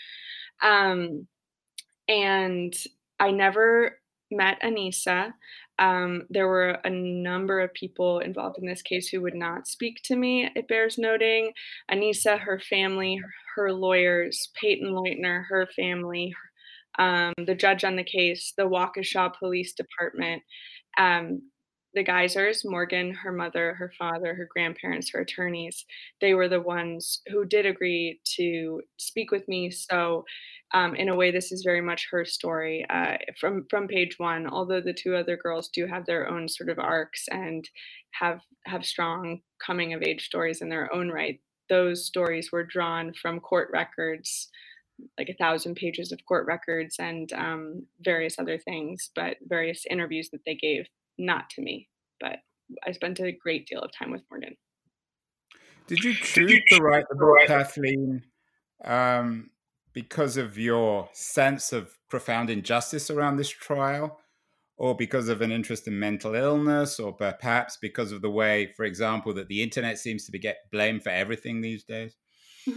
Um, 0.63 1.27
and 2.09 2.75
I 3.19 3.31
never 3.31 3.99
met 4.31 4.61
Anissa. 4.63 5.33
Um, 5.79 6.23
there 6.31 6.49
were 6.49 6.79
a 6.85 6.91
number 6.91 7.61
of 7.61 7.73
people 7.75 8.21
involved 8.21 8.59
in 8.59 8.67
this 8.67 8.83
case 8.83 9.09
who 9.09 9.21
would 9.23 9.35
not 9.35 9.67
speak 9.67 10.01
to 10.05 10.17
me, 10.17 10.49
it 10.55 10.69
bears 10.69 10.99
noting. 10.99 11.53
Anissa, 11.91 12.39
her 12.39 12.61
family, 12.61 13.21
her 13.57 13.73
lawyers, 13.73 14.51
Payton 14.61 14.93
Leutner, 14.93 15.45
her 15.49 15.67
family, 15.75 16.35
um, 16.99 17.33
the 17.47 17.55
judge 17.55 17.85
on 17.85 17.97
the 17.97 18.05
case, 18.05 18.53
the 18.57 18.69
Waukesha 18.69 19.33
Police 19.39 19.73
Department, 19.73 20.43
um, 20.99 21.43
the 21.95 22.03
Geysers, 22.03 22.65
Morgan, 22.65 23.13
her 23.15 23.33
mother, 23.33 23.75
her 23.75 23.93
father, 23.99 24.35
her 24.35 24.49
grandparents, 24.51 25.11
her 25.11 25.21
attorneys, 25.21 25.85
they 26.21 26.35
were 26.35 26.49
the 26.49 26.61
ones 26.61 27.21
who 27.29 27.45
did 27.45 27.67
agree 27.67 28.21
to 28.37 28.81
speak 28.99 29.31
with 29.31 29.47
me. 29.49 29.71
So, 29.71 30.25
um, 30.75 30.95
in 30.95 31.09
a 31.09 31.17
way, 31.17 31.31
this 31.31 31.53
is 31.53 31.63
very 31.63 31.83
much 31.83 32.09
her 32.11 32.25
story 32.25 32.87
uh, 32.89 33.19
from 33.39 33.67
from 33.69 33.89
page 33.89 34.19
one. 34.19 34.47
Although 34.47 34.81
the 34.81 34.95
two 34.95 35.15
other 35.15 35.37
girls 35.37 35.69
do 35.69 35.87
have 35.87 36.07
their 36.07 36.29
own 36.29 36.49
sort 36.49 36.71
of 36.71 36.79
arcs 36.79 37.27
and 37.31 37.69
have 38.13 38.41
have 38.65 38.85
strong 38.85 39.41
coming 39.65 39.93
of 39.93 40.03
age 40.03 40.25
stories 40.25 40.63
in 40.63 40.71
their 40.71 40.93
own 40.95 41.11
right, 41.11 41.41
those 41.69 42.07
stories 42.07 42.51
were 42.51 42.65
drawn 42.65 43.13
from 43.13 43.39
court 43.41 43.69
records 43.73 44.49
like 45.19 45.29
a 45.29 45.35
thousand 45.35 45.75
pages 45.75 46.13
of 46.13 46.25
court 46.27 46.47
records 46.47 46.97
and 46.99 47.33
um, 47.33 47.87
various 48.01 48.39
other 48.39 48.59
things, 48.59 49.11
but 49.15 49.37
various 49.43 49.85
interviews 49.91 50.31
that 50.31 50.43
they 50.47 50.55
gave, 50.55 50.87
not 51.19 51.51
to 51.51 51.63
me, 51.63 51.89
but 52.21 52.39
I 52.87 52.93
spent 52.93 53.21
a 53.21 53.33
great 53.33 53.67
deal 53.67 53.81
of 53.81 53.91
time 53.93 54.11
with 54.11 54.23
Morgan. 54.31 54.57
Did 55.87 56.05
you 56.05 56.15
choose 56.15 56.63
to 56.69 56.81
write 56.81 57.05
the 57.09 57.17
book, 57.17 57.39
Kathleen, 57.47 58.23
um, 58.85 59.51
because 59.93 60.37
of 60.37 60.57
your 60.59 61.09
sense 61.13 61.73
of 61.73 61.99
profound 62.09 62.51
injustice 62.51 63.11
around 63.11 63.37
this 63.37 63.51
trial? 63.51 64.19
Or 64.79 64.97
because 64.97 65.29
of 65.29 65.43
an 65.43 65.53
interest 65.53 65.87
in 65.87 65.99
mental 65.99 66.35
illness, 66.35 66.99
or 66.99 67.13
perhaps 67.13 67.77
because 67.81 68.11
of 68.11 68.23
the 68.23 68.31
way, 68.31 68.73
for 68.75 68.85
example, 68.85 69.33
that 69.35 69.47
the 69.47 69.63
internet 69.63 69.99
seems 69.99 70.25
to 70.25 70.33
be 70.33 70.41
get 70.41 70.57
blamed 70.73 71.05
for 71.05 71.11
everything 71.11 71.61
these 71.61 71.85
days? 71.85 72.17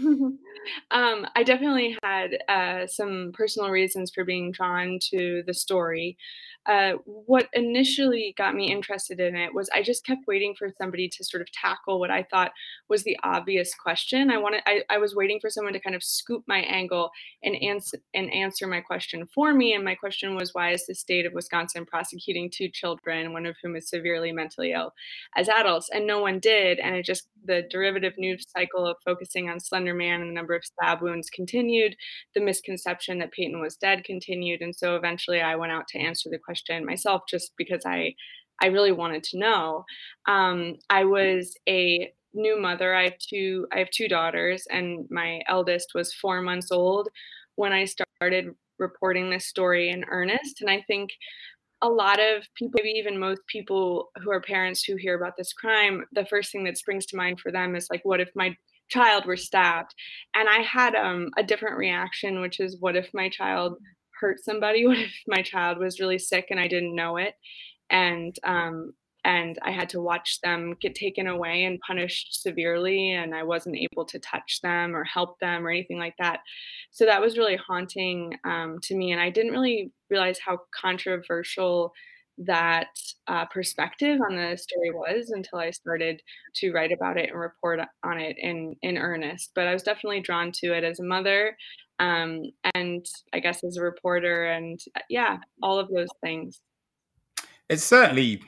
um, 0.91 1.28
I 1.36 1.43
definitely 1.43 1.98
had 2.04 2.38
uh, 2.50 2.88
some 2.88 3.32
personal 3.34 3.69
reasons 3.69 4.12
for 4.13 4.24
being 4.24 4.52
drawn 4.52 5.00
to 5.12 5.43
the 5.45 5.54
story. 5.54 6.17
Uh, 6.65 6.93
what 7.06 7.48
initially 7.54 8.34
got 8.39 8.56
me 8.56 8.71
interested 8.71 9.19
in 9.19 9.36
it 9.36 9.54
was 9.54 9.69
I 9.71 9.84
just 9.84 10.04
kept 10.04 10.26
waiting 10.28 10.56
for 10.58 10.69
somebody 10.82 11.08
to 11.10 11.24
sort 11.24 11.41
of 11.41 11.52
tackle 11.52 12.00
what 12.00 12.10
I 12.10 12.24
thought 12.24 12.54
was 12.89 13.04
the 13.04 13.17
obvious 13.24 13.76
question. 13.76 14.32
I 14.32 14.39
wanted 14.39 14.62
I, 14.65 14.82
I 14.89 14.98
was 14.98 15.15
waiting 15.15 15.39
for 15.39 15.52
someone 15.52 15.74
to 15.74 15.80
kind 15.80 15.95
of 15.95 16.04
scoop 16.04 16.43
my 16.48 16.62
angle 16.62 17.12
and 17.43 17.56
answer 17.62 18.00
and 18.15 18.34
answer 18.34 18.65
my 18.65 18.82
question 18.82 19.28
for 19.28 19.54
me. 19.54 19.76
And 19.76 19.86
my 19.86 19.93
question 19.93 20.36
was 20.36 20.56
why 20.56 20.71
is 20.71 20.88
the 20.88 20.95
state 20.95 21.28
of 21.28 21.34
Wisconsin 21.34 21.86
prosecuting 21.86 22.50
two 22.50 22.69
children, 22.69 23.32
one 23.32 23.45
of 23.45 23.56
whom 23.62 23.76
is 23.76 23.88
severely 23.88 24.32
mentally 24.32 24.71
ill, 24.71 24.91
as 25.38 25.50
adults? 25.50 25.89
And 25.93 26.08
no 26.08 26.19
one 26.19 26.39
did. 26.39 26.80
And 26.80 26.95
it 26.95 27.06
just 27.06 27.28
the 27.43 27.63
derivative 27.69 28.13
news 28.17 28.43
cycle 28.50 28.88
of 28.88 28.98
focusing 29.06 29.52
on 29.52 29.60
Slender 29.76 29.94
Man 29.94 30.22
and 30.22 30.30
the 30.30 30.34
number 30.34 30.56
of 30.56 30.64
stab 30.64 31.02
wounds 31.02 31.30
continued. 31.30 31.96
The 32.34 32.42
misconception 32.42 33.20
that 33.20 33.34
Payton 33.34 33.60
was 33.60 33.76
dead 33.76 34.06
continued. 34.06 34.62
And 34.62 34.74
so 34.74 34.96
eventually 34.96 35.42
I 35.42 35.58
went 35.58 35.74
out 35.74 35.88
to 35.90 36.00
answer 36.00 36.30
the 36.30 36.40
question 36.40 36.86
myself 36.86 37.24
just 37.30 37.52
because 37.58 37.84
I 37.86 38.16
I 38.62 38.68
really 38.68 38.94
wanted 38.94 39.24
to 39.24 39.38
know. 39.38 39.84
Um, 40.30 40.76
I 40.90 41.04
was 41.04 41.56
a 41.68 42.10
new 42.34 42.58
mother. 42.58 42.96
I 42.96 43.04
have 43.04 43.18
two 43.18 43.68
I 43.74 43.80
have 43.80 43.90
two 43.90 44.08
daughters, 44.08 44.66
and 44.72 45.06
my 45.12 45.42
eldest 45.50 45.90
was 45.94 46.14
four 46.14 46.42
months 46.42 46.72
old 46.72 47.10
when 47.56 47.74
I 47.74 47.84
started 47.84 48.56
reporting 48.80 49.30
this 49.30 49.46
story 49.46 49.90
in 49.90 50.06
earnest. 50.10 50.62
And 50.62 50.70
I 50.70 50.84
think 50.88 51.10
a 51.82 51.90
lot 51.90 52.20
of 52.22 52.48
people, 52.56 52.80
maybe 52.82 52.98
even 52.98 53.20
most 53.20 53.42
people 53.48 54.10
who 54.24 54.32
are 54.32 54.42
parents 54.42 54.84
who 54.84 54.96
hear 54.96 55.16
about 55.16 55.34
this 55.38 55.52
crime, 55.52 56.06
the 56.14 56.26
first 56.26 56.52
thing 56.52 56.64
that 56.64 56.78
springs 56.78 57.06
to 57.08 57.18
mind 57.18 57.42
for 57.42 57.52
them 57.52 57.76
is 57.76 57.88
like, 57.90 58.02
what 58.04 58.22
if 58.22 58.30
my 58.36 58.56
child 58.89 59.26
were 59.26 59.38
stabbed? 59.38 59.93
And 60.36 60.48
I 60.50 60.60
had 60.60 60.95
um, 60.95 61.30
a 61.38 61.43
different 61.43 61.78
reaction, 61.78 62.41
which 62.41 62.60
is, 62.60 62.78
what 62.80 62.95
if 62.95 63.10
my 63.13 63.30
child 63.30 63.78
hurt 64.19 64.43
somebody 64.43 64.86
what 64.88 64.98
if 64.98 65.13
my 65.28 65.41
child 65.41 65.78
was 65.78 66.00
really 66.00 66.19
sick 66.19 66.48
and 66.50 66.60
i 66.60 66.67
didn't 66.67 66.95
know 66.95 67.17
it 67.17 67.36
and 67.89 68.36
um, 68.43 68.91
and 69.24 69.58
i 69.63 69.71
had 69.71 69.89
to 69.89 70.02
watch 70.02 70.39
them 70.41 70.76
get 70.82 70.95
taken 70.95 71.28
away 71.28 71.65
and 71.65 71.80
punished 71.86 72.41
severely 72.41 73.12
and 73.12 73.36
i 73.36 73.43
wasn't 73.43 73.76
able 73.76 74.06
to 74.06 74.19
touch 74.19 74.60
them 74.62 74.95
or 74.95 75.04
help 75.04 75.39
them 75.39 75.65
or 75.65 75.69
anything 75.69 76.00
like 76.00 76.15
that 76.19 76.39
so 76.91 77.06
that 77.06 77.21
was 77.21 77.38
really 77.38 77.58
haunting 77.58 78.34
um, 78.45 78.78
to 78.82 78.95
me 78.95 79.12
and 79.12 79.21
i 79.21 79.30
didn't 79.30 79.52
really 79.52 79.91
realize 80.10 80.39
how 80.43 80.58
controversial 80.80 81.91
that 82.38 82.88
uh, 83.28 83.45
perspective 83.45 84.19
on 84.21 84.36
the 84.36 84.58
story 84.58 84.91
was 84.91 85.30
until 85.30 85.60
I 85.60 85.71
started 85.71 86.21
to 86.56 86.71
write 86.71 86.91
about 86.91 87.17
it 87.17 87.30
and 87.30 87.39
report 87.39 87.80
on 88.04 88.19
it 88.19 88.38
in 88.39 88.76
in 88.82 88.98
earnest. 88.98 89.52
But 89.56 89.67
I 89.67 89.74
was 89.74 89.84
definitely 89.84 90.21
drawn 90.21 90.52
to 90.54 90.74
it 90.74 90.84
as 90.84 91.00
a 91.00 91.04
mother, 91.04 91.58
um, 92.00 92.43
and 92.74 93.06
I 93.34 93.39
guess 93.39 93.63
as 93.63 93.78
a 93.78 93.82
reporter, 93.82 94.45
and 94.45 94.80
uh, 94.95 95.02
yeah, 95.10 95.38
all 95.63 95.80
of 95.80 95.89
those 95.89 96.10
things. 96.21 96.60
It 97.69 97.80
certainly 97.80 98.41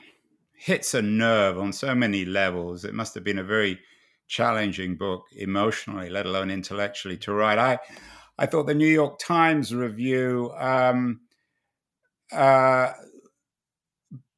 hits 0.52 0.94
a 0.94 1.02
nerve 1.02 1.58
on 1.58 1.72
so 1.72 1.94
many 1.94 2.24
levels. 2.24 2.84
It 2.84 2.94
must 2.94 3.14
have 3.14 3.24
been 3.24 3.38
a 3.38 3.44
very 3.44 3.78
challenging 4.26 4.96
book 4.96 5.22
emotionally, 5.36 6.10
let 6.10 6.26
alone 6.26 6.50
intellectually, 6.50 7.16
to 7.18 7.32
write. 7.32 7.58
I 7.58 7.78
I 8.38 8.46
thought 8.46 8.66
the 8.66 8.74
New 8.74 8.86
York 8.86 9.18
Times 9.18 9.74
review. 9.74 10.52
Um, 10.56 11.20
uh, 12.32 12.92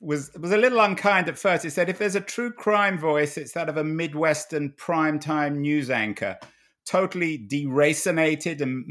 was 0.01 0.31
was 0.39 0.53
a 0.53 0.57
little 0.57 0.81
unkind 0.81 1.29
at 1.29 1.39
first. 1.39 1.65
It 1.65 1.73
said 1.73 1.89
if 1.89 1.99
there's 1.99 2.15
a 2.15 2.21
true 2.21 2.53
crime 2.53 2.99
voice, 2.99 3.37
it's 3.37 3.53
that 3.53 3.69
of 3.69 3.77
a 3.77 3.85
Midwestern 3.85 4.71
primetime 4.71 5.57
news 5.57 5.91
anchor, 5.91 6.39
totally 6.87 7.39
deracinated 7.39 8.61
and 8.61 8.85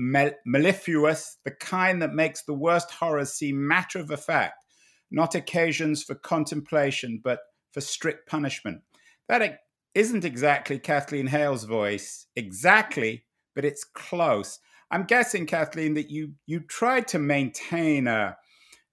mellifluous, 0.45 1.37
the 1.43 1.51
kind 1.51 2.01
that 2.01 2.13
makes 2.13 2.43
the 2.43 2.53
worst 2.53 2.91
horrors 2.91 3.33
seem 3.33 3.67
matter 3.67 3.99
of 3.99 4.23
fact, 4.23 4.63
not 5.09 5.35
occasions 5.35 6.03
for 6.03 6.15
contemplation, 6.15 7.19
but 7.23 7.39
for 7.71 7.81
strict 7.81 8.29
punishment. 8.29 8.81
That 9.27 9.59
isn't 9.95 10.25
exactly 10.25 10.77
Kathleen 10.77 11.27
Hale's 11.27 11.63
voice, 11.63 12.27
exactly, 12.35 13.25
but 13.55 13.65
it's 13.65 13.83
close. 13.83 14.59
I'm 14.91 15.03
guessing, 15.03 15.45
Kathleen, 15.45 15.95
that 15.95 16.09
you 16.11 16.33
you 16.45 16.59
tried 16.59 17.07
to 17.09 17.19
maintain 17.19 18.07
a 18.07 18.37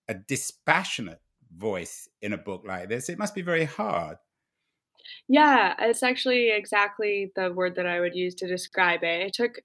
a 0.09 0.15
dispassionate 0.15 1.21
voice 1.57 2.09
in 2.23 2.33
a 2.33 2.39
book 2.39 2.63
like 2.67 2.89
this. 2.89 3.09
It 3.09 3.19
must 3.19 3.35
be 3.35 3.43
very 3.43 3.65
hard. 3.65 4.17
Yeah, 5.29 5.75
it's 5.79 6.03
actually 6.03 6.51
exactly 6.51 7.33
the 7.37 7.53
word 7.53 7.77
that 7.77 7.87
I 7.87 8.01
would 8.01 8.15
use 8.15 8.35
to 8.37 8.49
describe 8.49 9.03
it. 9.03 9.27
It 9.27 9.33
took 9.33 9.61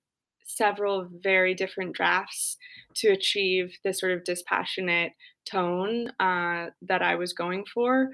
several 0.46 1.08
very 1.22 1.54
different 1.54 1.94
drafts 1.96 2.58
to 2.96 3.10
achieve 3.10 3.78
the 3.84 3.94
sort 3.94 4.12
of 4.12 4.24
dispassionate 4.24 5.14
tone 5.46 6.10
uh, 6.20 6.68
that 6.82 7.02
I 7.02 7.16
was 7.16 7.34
going 7.34 7.66
for. 7.66 8.10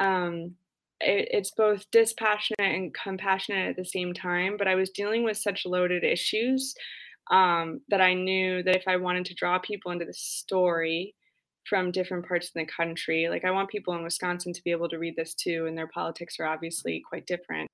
Um, 0.00 0.54
it, 1.00 1.28
it's 1.30 1.52
both 1.56 1.90
dispassionate 1.90 2.60
and 2.60 2.94
compassionate 2.94 3.70
at 3.70 3.76
the 3.76 3.84
same 3.84 4.14
time, 4.14 4.56
but 4.56 4.68
I 4.68 4.74
was 4.74 4.90
dealing 4.90 5.24
with 5.24 5.36
such 5.36 5.66
loaded 5.66 6.04
issues 6.04 6.74
um, 7.30 7.80
that 7.88 8.00
I 8.00 8.14
knew 8.14 8.62
that 8.62 8.76
if 8.76 8.84
I 8.86 8.96
wanted 8.96 9.26
to 9.26 9.34
draw 9.34 9.58
people 9.58 9.92
into 9.92 10.04
the 10.04 10.14
story, 10.14 11.14
from 11.68 11.90
different 11.90 12.26
parts 12.26 12.48
of 12.48 12.54
the 12.54 12.66
country. 12.66 13.28
Like 13.28 13.44
I 13.44 13.50
want 13.50 13.70
people 13.70 13.94
in 13.94 14.02
Wisconsin 14.02 14.52
to 14.52 14.62
be 14.64 14.70
able 14.70 14.88
to 14.88 14.98
read 14.98 15.16
this 15.16 15.34
too, 15.34 15.66
and 15.66 15.76
their 15.76 15.86
politics 15.86 16.36
are 16.38 16.46
obviously 16.46 17.02
quite 17.08 17.26
different. 17.26 17.68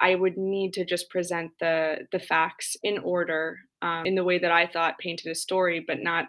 I 0.00 0.14
would 0.14 0.36
need 0.36 0.74
to 0.74 0.84
just 0.84 1.10
present 1.10 1.50
the 1.60 2.06
the 2.12 2.20
facts 2.20 2.76
in 2.82 2.98
order, 2.98 3.58
um, 3.82 4.06
in 4.06 4.14
the 4.14 4.24
way 4.24 4.38
that 4.38 4.52
I 4.52 4.66
thought 4.66 4.98
painted 4.98 5.30
a 5.30 5.34
story, 5.34 5.84
but 5.86 5.98
not 6.00 6.26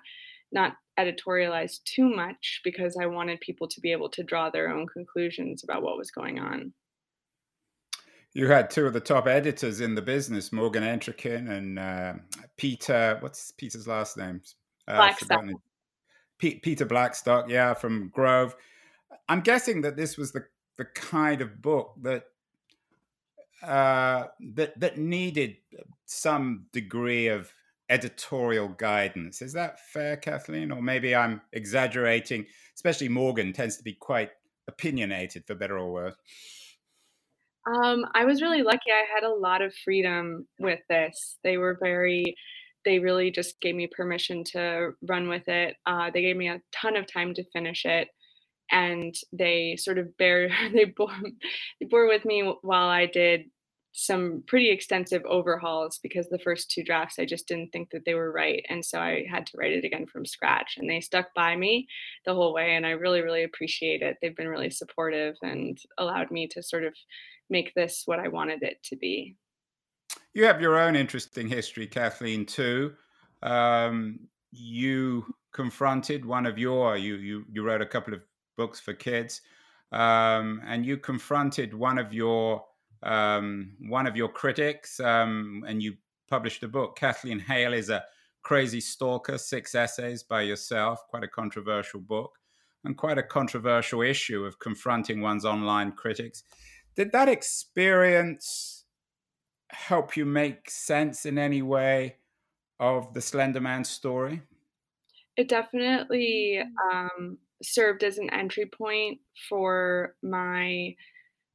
not 0.51 0.73
editorialize 0.99 1.81
too 1.83 2.09
much 2.09 2.61
because 2.63 2.97
I 2.99 3.05
wanted 3.05 3.39
people 3.39 3.67
to 3.67 3.81
be 3.81 3.91
able 3.91 4.09
to 4.09 4.23
draw 4.23 4.49
their 4.49 4.69
own 4.69 4.87
conclusions 4.87 5.63
about 5.63 5.81
what 5.81 5.97
was 5.97 6.11
going 6.11 6.39
on. 6.39 6.73
You 8.33 8.47
had 8.47 8.69
two 8.69 8.85
of 8.85 8.93
the 8.93 8.99
top 8.99 9.27
editors 9.27 9.81
in 9.81 9.95
the 9.95 10.01
business, 10.01 10.51
Morgan 10.51 10.83
Entrekin 10.83 11.49
and 11.49 11.79
uh, 11.79 12.13
Peter. 12.57 13.17
What's 13.21 13.51
Peter's 13.51 13.87
last 13.87 14.17
name? 14.17 14.41
Uh, 14.87 15.11
P- 16.39 16.59
Peter 16.59 16.85
Blackstock, 16.85 17.49
yeah, 17.49 17.73
from 17.73 18.09
Grove. 18.09 18.55
I'm 19.27 19.41
guessing 19.41 19.81
that 19.81 19.95
this 19.95 20.17
was 20.17 20.31
the 20.31 20.45
the 20.77 20.85
kind 20.85 21.41
of 21.41 21.61
book 21.61 21.93
that 22.01 22.23
uh, 23.61 24.27
that 24.55 24.79
that 24.79 24.97
needed 24.97 25.57
some 26.05 26.65
degree 26.71 27.27
of 27.27 27.53
editorial 27.89 28.69
guidance. 28.69 29.41
Is 29.41 29.53
that 29.53 29.79
fair, 29.79 30.15
Kathleen? 30.17 30.71
Or 30.71 30.81
maybe 30.81 31.15
I'm 31.15 31.41
exaggerating, 31.53 32.45
especially 32.75 33.09
Morgan 33.09 33.51
tends 33.51 33.77
to 33.77 33.83
be 33.83 33.93
quite 33.93 34.29
opinionated, 34.67 35.45
for 35.45 35.55
better 35.55 35.77
or 35.77 35.91
worse. 35.91 36.15
Um, 37.67 38.05
I 38.15 38.25
was 38.25 38.41
really 38.41 38.63
lucky. 38.63 38.91
I 38.91 39.03
had 39.13 39.23
a 39.23 39.33
lot 39.33 39.61
of 39.61 39.73
freedom 39.75 40.47
with 40.59 40.79
this. 40.89 41.37
They 41.43 41.57
were 41.57 41.77
very, 41.81 42.35
they 42.85 42.99
really 42.99 43.31
just 43.31 43.59
gave 43.61 43.75
me 43.75 43.87
permission 43.87 44.43
to 44.45 44.91
run 45.07 45.29
with 45.29 45.47
it. 45.47 45.75
Uh, 45.85 46.09
they 46.13 46.21
gave 46.21 46.37
me 46.37 46.49
a 46.49 46.61
ton 46.71 46.95
of 46.95 47.11
time 47.11 47.33
to 47.35 47.43
finish 47.51 47.85
it, 47.85 48.09
and 48.71 49.15
they 49.33 49.75
sort 49.77 49.97
of 49.97 50.15
bear 50.17 50.49
they 50.73 50.85
bore 50.85 51.15
they 51.79 51.85
bore 51.87 52.07
with 52.07 52.25
me 52.25 52.53
while 52.61 52.87
I 52.87 53.05
did 53.05 53.45
some 53.91 54.43
pretty 54.47 54.69
extensive 54.69 55.23
overhauls 55.25 55.99
because 56.01 56.29
the 56.29 56.39
first 56.39 56.71
two 56.71 56.83
drafts 56.83 57.19
I 57.19 57.25
just 57.25 57.47
didn't 57.47 57.71
think 57.71 57.89
that 57.91 58.05
they 58.05 58.13
were 58.13 58.31
right. 58.31 58.65
And 58.69 58.83
so 58.85 58.99
I 58.99 59.25
had 59.29 59.45
to 59.47 59.57
write 59.57 59.71
it 59.71 59.83
again 59.83 60.05
from 60.05 60.25
scratch. 60.25 60.75
And 60.77 60.89
they 60.89 61.01
stuck 61.01 61.33
by 61.33 61.55
me 61.55 61.87
the 62.25 62.33
whole 62.33 62.53
way. 62.53 62.75
And 62.75 62.85
I 62.85 62.91
really, 62.91 63.21
really 63.21 63.43
appreciate 63.43 64.01
it. 64.01 64.17
They've 64.21 64.35
been 64.35 64.47
really 64.47 64.69
supportive 64.69 65.35
and 65.41 65.77
allowed 65.97 66.31
me 66.31 66.47
to 66.49 66.63
sort 66.63 66.83
of 66.83 66.93
make 67.49 67.73
this 67.73 68.03
what 68.05 68.19
I 68.19 68.27
wanted 68.27 68.61
it 68.63 68.77
to 68.85 68.95
be. 68.95 69.35
You 70.33 70.45
have 70.45 70.61
your 70.61 70.77
own 70.77 70.95
interesting 70.95 71.47
history, 71.47 71.87
Kathleen, 71.87 72.45
too. 72.45 72.93
Um, 73.41 74.19
you 74.51 75.25
confronted 75.51 76.25
one 76.25 76.45
of 76.45 76.57
your, 76.57 76.97
you, 76.97 77.15
you, 77.15 77.45
you 77.51 77.63
wrote 77.63 77.81
a 77.81 77.85
couple 77.85 78.13
of 78.13 78.21
books 78.57 78.79
for 78.79 78.93
kids, 78.93 79.41
um, 79.91 80.61
and 80.67 80.85
you 80.85 80.97
confronted 80.97 81.73
one 81.73 81.97
of 81.97 82.13
your 82.13 82.63
um, 83.01 83.71
one 83.87 84.05
of 84.05 84.17
your 84.17 84.27
critics, 84.27 84.99
um, 84.99 85.63
and 85.67 85.81
you 85.81 85.95
published 86.29 86.63
a 86.63 86.67
book. 86.67 86.97
Kathleen 86.97 87.39
Hale 87.39 87.73
is 87.73 87.89
a 87.89 88.03
crazy 88.41 88.81
stalker, 88.81 89.37
six 89.37 89.73
essays 89.73 90.21
by 90.21 90.41
yourself, 90.41 91.07
quite 91.09 91.23
a 91.23 91.27
controversial 91.27 92.01
book, 92.01 92.37
and 92.83 92.97
quite 92.97 93.17
a 93.17 93.23
controversial 93.23 94.01
issue 94.01 94.43
of 94.43 94.59
confronting 94.59 95.21
one's 95.21 95.45
online 95.45 95.93
critics. 95.93 96.43
Did 96.95 97.11
that 97.13 97.29
experience 97.29 98.78
help 99.71 100.17
you 100.17 100.25
make 100.25 100.69
sense 100.69 101.25
in 101.25 101.37
any 101.37 101.61
way 101.61 102.15
of 102.79 103.13
the 103.13 103.21
Slender 103.21 103.61
Man 103.61 103.83
story? 103.83 104.41
It 105.37 105.47
definitely 105.47 106.61
um, 106.91 107.37
served 107.61 108.03
as 108.03 108.17
an 108.17 108.29
entry 108.31 108.65
point 108.65 109.19
for 109.47 110.15
my 110.21 110.95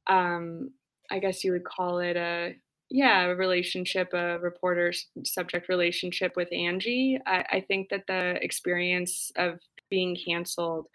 um, 0.07 0.71
I 1.11 1.19
guess 1.19 1.43
you 1.43 1.51
would 1.51 1.65
call 1.65 1.99
it 1.99 2.15
a 2.15 2.55
yeah, 2.91 3.25
a 3.25 3.35
relationship, 3.35 4.13
a 4.13 4.37
reporter 4.39 4.93
subject 5.23 5.69
relationship 5.69 6.33
with 6.35 6.53
Angie. 6.53 7.19
I, 7.25 7.45
I 7.53 7.61
think 7.61 7.89
that 7.89 8.05
the 8.07 8.37
experience 8.43 9.31
of 9.37 9.59
being 9.89 10.15
canceled 10.15 10.85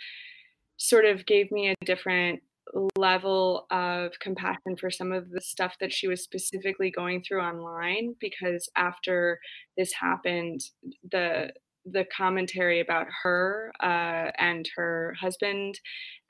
sort 0.76 1.04
of 1.04 1.26
gave 1.26 1.50
me 1.50 1.70
a 1.70 1.84
different 1.84 2.42
level 2.96 3.66
of 3.70 4.18
compassion 4.20 4.76
for 4.78 4.90
some 4.90 5.12
of 5.12 5.30
the 5.30 5.40
stuff 5.40 5.76
that 5.80 5.92
she 5.92 6.08
was 6.08 6.22
specifically 6.22 6.90
going 6.90 7.22
through 7.22 7.40
online 7.40 8.14
because 8.20 8.68
after 8.76 9.38
this 9.76 9.92
happened 9.92 10.60
the 11.10 11.50
the 11.84 12.04
commentary 12.16 12.80
about 12.80 13.06
her 13.22 13.72
uh, 13.82 14.30
and 14.38 14.68
her 14.76 15.14
husband 15.20 15.80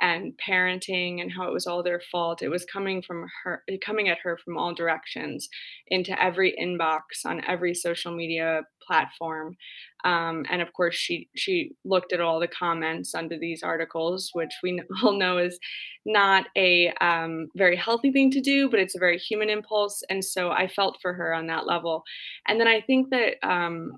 and 0.01 0.33
parenting 0.39 1.21
and 1.21 1.31
how 1.31 1.47
it 1.47 1.53
was 1.53 1.67
all 1.67 1.83
their 1.83 2.01
fault. 2.11 2.43
It 2.43 2.49
was 2.49 2.65
coming 2.65 3.03
from 3.03 3.27
her, 3.45 3.63
coming 3.85 4.09
at 4.09 4.19
her 4.23 4.39
from 4.43 4.57
all 4.57 4.75
directions, 4.75 5.49
into 5.89 6.21
every 6.23 6.57
inbox 6.61 7.27
on 7.27 7.43
every 7.47 7.75
social 7.75 8.15
media 8.15 8.63
platform. 8.87 9.57
Um, 10.05 10.47
and 10.49 10.63
of 10.63 10.73
course, 10.73 10.95
she 10.95 11.29
she 11.37 11.73
looked 11.85 12.13
at 12.13 12.21
all 12.21 12.41
the 12.41 12.49
comments 12.49 13.15
under 13.15 13.39
these 13.39 13.63
articles, 13.63 14.31
which 14.33 14.53
we 14.63 14.81
all 15.03 15.19
know 15.19 15.39
is 15.39 15.59
not 16.07 16.47
a 16.57 16.93
um, 17.01 17.49
very 17.57 17.77
healthy 17.77 18.11
thing 18.11 18.31
to 18.31 18.41
do, 18.41 18.71
but 18.71 18.81
it's 18.81 18.97
a 18.97 19.01
very 19.01 19.19
human 19.19 19.51
impulse. 19.51 20.03
And 20.09 20.25
so 20.25 20.51
I 20.51 20.67
felt 20.67 20.99
for 21.03 21.13
her 21.13 21.35
on 21.35 21.47
that 21.49 21.67
level. 21.67 22.05
And 22.49 22.59
then 22.59 22.69
I 22.69 22.81
think 22.81 23.11
that 23.11 23.35
um, 23.43 23.93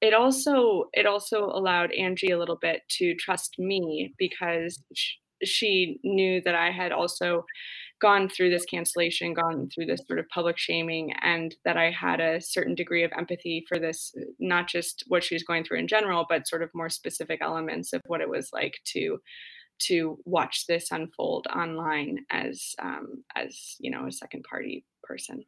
it 0.00 0.14
also 0.14 0.84
it 0.92 1.06
also 1.06 1.46
allowed 1.46 1.92
Angie 1.92 2.30
a 2.30 2.38
little 2.38 2.58
bit 2.60 2.82
to 2.98 3.14
trust 3.14 3.56
me 3.58 4.14
because 4.18 4.82
she, 5.44 5.98
knew 6.02 6.40
that 6.42 6.54
I 6.54 6.70
had 6.70 6.92
also 6.92 7.44
gone 8.00 8.28
through 8.28 8.50
this 8.50 8.64
cancellation, 8.64 9.34
gone 9.34 9.68
through 9.74 9.86
this 9.86 10.00
sort 10.06 10.18
of 10.18 10.28
public 10.28 10.58
shaming, 10.58 11.12
and 11.22 11.54
that 11.64 11.76
I 11.76 11.90
had 11.90 12.20
a 12.20 12.40
certain 12.40 12.74
degree 12.74 13.04
of 13.04 13.12
empathy 13.16 13.64
for 13.68 13.78
this, 13.78 14.14
not 14.38 14.68
just 14.68 15.04
what 15.08 15.24
she 15.24 15.34
was 15.34 15.42
going 15.42 15.64
through 15.64 15.78
in 15.78 15.88
general, 15.88 16.26
but 16.28 16.48
sort 16.48 16.62
of 16.62 16.70
more 16.74 16.90
specific 16.90 17.40
elements 17.42 17.92
of 17.92 18.02
what 18.06 18.20
it 18.20 18.28
was 18.28 18.50
like 18.52 18.78
to 18.92 19.18
to 19.78 20.18
watch 20.24 20.66
this 20.66 20.90
unfold 20.90 21.46
online 21.54 22.24
as 22.30 22.74
um, 22.82 23.22
as 23.34 23.76
you 23.78 23.90
know 23.90 24.06
a 24.06 24.12
second 24.12 24.44
party 24.48 24.84
person. 25.02 25.44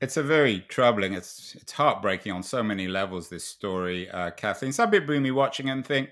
It's 0.00 0.16
a 0.16 0.22
very 0.22 0.60
troubling. 0.68 1.14
It's 1.14 1.54
it's 1.54 1.72
heartbreaking 1.72 2.32
on 2.32 2.42
so 2.42 2.62
many 2.62 2.88
levels. 2.88 3.28
This 3.28 3.44
story, 3.44 4.10
uh, 4.10 4.30
Kathleen. 4.32 4.72
Some 4.72 4.90
people 4.90 5.20
be 5.20 5.30
watching 5.30 5.70
and 5.70 5.86
think, 5.86 6.10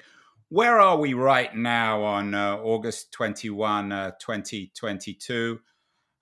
where 0.48 0.78
are 0.78 0.96
we 0.96 1.14
right 1.14 1.54
now 1.54 2.02
on 2.02 2.34
uh, 2.34 2.56
August 2.56 3.12
21, 3.12 3.92
uh, 3.92 4.10
2022? 4.20 5.60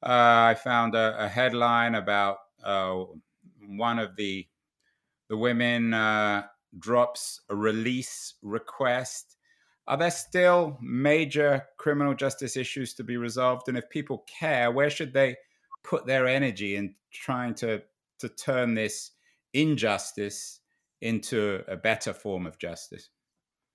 Uh, 0.02 0.08
I 0.08 0.54
found 0.54 0.94
a, 0.94 1.24
a 1.24 1.28
headline 1.28 1.94
about 1.94 2.38
uh, 2.62 3.04
one 3.66 3.98
of 3.98 4.16
the 4.16 4.46
the 5.28 5.36
women 5.36 5.92
uh, 5.92 6.44
drops 6.78 7.42
a 7.50 7.56
release 7.56 8.34
request. 8.42 9.36
Are 9.86 9.96
there 9.96 10.10
still 10.10 10.78
major 10.80 11.66
criminal 11.78 12.14
justice 12.14 12.56
issues 12.56 12.94
to 12.94 13.04
be 13.04 13.16
resolved? 13.16 13.68
And 13.68 13.76
if 13.76 13.88
people 13.90 14.24
care, 14.26 14.70
where 14.70 14.90
should 14.90 15.12
they 15.12 15.36
put 15.88 16.06
their 16.06 16.26
energy 16.26 16.76
in 16.76 16.94
trying 17.12 17.54
to 17.54 17.82
to 18.20 18.28
turn 18.28 18.74
this 18.74 19.12
injustice 19.54 20.60
into 21.00 21.62
a 21.68 21.76
better 21.76 22.12
form 22.12 22.46
of 22.46 22.58
justice? 22.58 23.08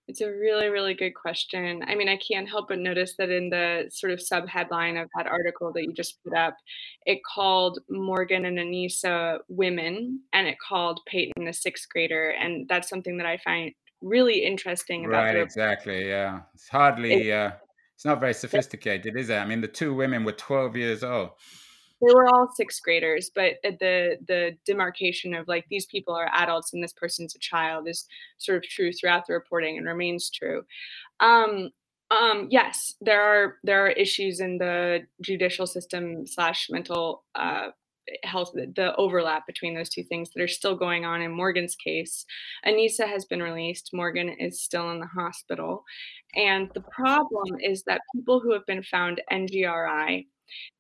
It's 0.10 0.20
a 0.20 0.30
really, 0.30 0.68
really 0.68 0.94
good 0.94 1.14
question. 1.16 1.82
I 1.88 1.96
mean, 1.96 2.10
I 2.10 2.18
can't 2.18 2.50
help 2.50 2.68
but 2.68 2.80
notice 2.80 3.16
that 3.18 3.30
in 3.30 3.50
the 3.50 3.86
sort 3.90 4.12
of 4.12 4.22
sub 4.22 4.50
headline 4.50 4.98
of 4.98 5.10
that 5.16 5.28
article 5.28 5.72
that 5.74 5.84
you 5.84 5.94
just 5.94 6.22
put 6.26 6.36
up, 6.36 6.58
it 7.06 7.20
called 7.24 7.80
Morgan 7.90 8.44
and 8.46 8.58
Anissa 8.58 9.40
women, 9.48 10.20
and 10.34 10.46
it 10.46 10.58
called 10.60 11.00
Payton 11.08 11.48
a 11.48 11.54
sixth 11.54 11.88
grader, 11.90 12.32
and 12.32 12.68
that's 12.68 12.90
something 12.90 13.18
that 13.18 13.26
I 13.26 13.38
find 13.38 13.72
really 14.02 14.44
interesting 14.44 15.06
about. 15.06 15.24
Right, 15.24 15.38
exactly. 15.38 16.10
Yeah, 16.10 16.42
it's 16.54 16.68
hardly. 16.68 17.30
It, 17.30 17.34
uh, 17.34 17.52
it's 17.96 18.04
not 18.04 18.20
very 18.20 18.34
sophisticated, 18.34 19.16
is 19.16 19.30
it? 19.30 19.38
I 19.38 19.46
mean, 19.46 19.62
the 19.62 19.68
two 19.70 19.94
women 19.94 20.26
were 20.26 20.34
12 20.34 20.76
years 20.76 21.04
old 21.04 21.30
they 22.06 22.14
were 22.14 22.28
all 22.28 22.50
sixth 22.54 22.82
graders, 22.84 23.32
but 23.34 23.56
the 23.64 24.18
the 24.28 24.58
demarcation 24.66 25.34
of 25.34 25.48
like 25.48 25.66
these 25.70 25.86
people 25.86 26.14
are 26.14 26.30
adults 26.34 26.74
and 26.74 26.84
this 26.84 26.94
person's 26.94 27.36
a 27.36 27.40
child 27.40 27.88
is 27.88 28.08
sort 28.38 28.58
of 28.58 28.64
true 28.64 28.92
throughout 28.92 29.28
the 29.28 29.34
reporting 29.34 29.78
and 29.78 29.88
remains 29.88 30.30
true. 30.30 30.64
Um, 31.20 31.72
um, 32.12 32.48
yes, 32.52 32.94
there 33.02 33.22
are 33.22 33.58
there 33.64 33.86
are 33.86 33.90
issues 33.90 34.40
in 34.40 34.58
the 34.58 35.02
judicial 35.22 35.68
system 35.68 36.28
slash 36.28 36.68
mental 36.70 37.24
uh, 37.36 37.70
health 38.24 38.52
the 38.54 38.96
overlap 38.98 39.46
between 39.48 39.74
those 39.74 39.90
two 39.90 40.04
things 40.04 40.30
that 40.32 40.44
are 40.44 40.48
still 40.48 40.76
going 40.76 41.06
on 41.06 41.22
in 41.22 41.32
Morgan's 41.32 41.76
case. 41.76 42.26
Anissa 42.66 43.08
has 43.08 43.26
been 43.26 43.42
released. 43.42 43.92
Morgan 43.94 44.30
is 44.30 44.62
still 44.62 44.92
in 44.92 45.00
the 45.00 45.08
hospital. 45.08 45.84
And 46.36 46.70
the 46.74 46.82
problem 46.82 47.58
is 47.62 47.84
that 47.84 48.02
people 48.16 48.40
who 48.40 48.52
have 48.54 48.66
been 48.66 48.84
found 48.84 49.22
NGRI 49.32 50.26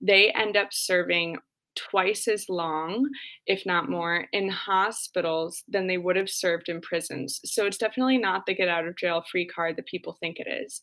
they 0.01 0.31
end 0.31 0.57
up 0.57 0.69
serving 0.71 1.37
twice 1.75 2.27
as 2.27 2.49
long, 2.49 3.09
if 3.47 3.65
not 3.65 3.89
more, 3.89 4.27
in 4.31 4.49
hospitals 4.49 5.63
than 5.67 5.87
they 5.87 5.97
would 5.97 6.15
have 6.15 6.29
served 6.29 6.69
in 6.69 6.81
prisons. 6.81 7.39
So 7.45 7.65
it's 7.65 7.77
definitely 7.77 8.17
not 8.17 8.45
the 8.45 8.53
get 8.53 8.67
out 8.67 8.87
of 8.87 8.97
jail 8.97 9.23
free 9.31 9.47
card 9.47 9.77
that 9.77 9.87
people 9.87 10.17
think 10.19 10.37
it 10.39 10.47
is. 10.47 10.81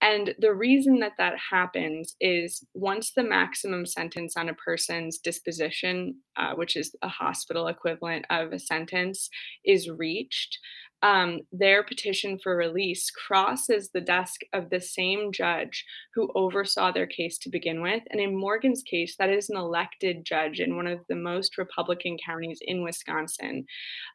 And 0.00 0.34
the 0.38 0.54
reason 0.54 0.98
that 1.00 1.12
that 1.18 1.34
happens 1.50 2.16
is 2.20 2.64
once 2.74 3.12
the 3.14 3.22
maximum 3.22 3.86
sentence 3.86 4.36
on 4.36 4.48
a 4.48 4.54
person's 4.54 5.18
disposition, 5.18 6.16
uh, 6.36 6.54
which 6.54 6.76
is 6.76 6.94
a 7.02 7.08
hospital 7.08 7.68
equivalent 7.68 8.24
of 8.30 8.52
a 8.52 8.58
sentence, 8.58 9.28
is 9.64 9.88
reached, 9.88 10.58
um, 11.02 11.40
their 11.50 11.82
petition 11.82 12.38
for 12.38 12.56
release 12.56 13.10
crosses 13.10 13.90
the 13.90 14.00
desk 14.00 14.42
of 14.52 14.70
the 14.70 14.80
same 14.80 15.32
judge 15.32 15.84
who 16.14 16.30
oversaw 16.36 16.92
their 16.92 17.08
case 17.08 17.38
to 17.38 17.50
begin 17.50 17.82
with. 17.82 18.02
And 18.10 18.20
in 18.20 18.36
Morgan's 18.36 18.84
case, 18.84 19.16
that 19.18 19.28
is 19.28 19.50
an 19.50 19.56
elected 19.56 20.24
judge 20.24 20.60
in 20.60 20.76
one 20.76 20.86
of 20.86 21.00
the 21.08 21.16
most 21.16 21.58
Republican 21.58 22.16
counties 22.24 22.60
in 22.62 22.84
Wisconsin, 22.84 23.66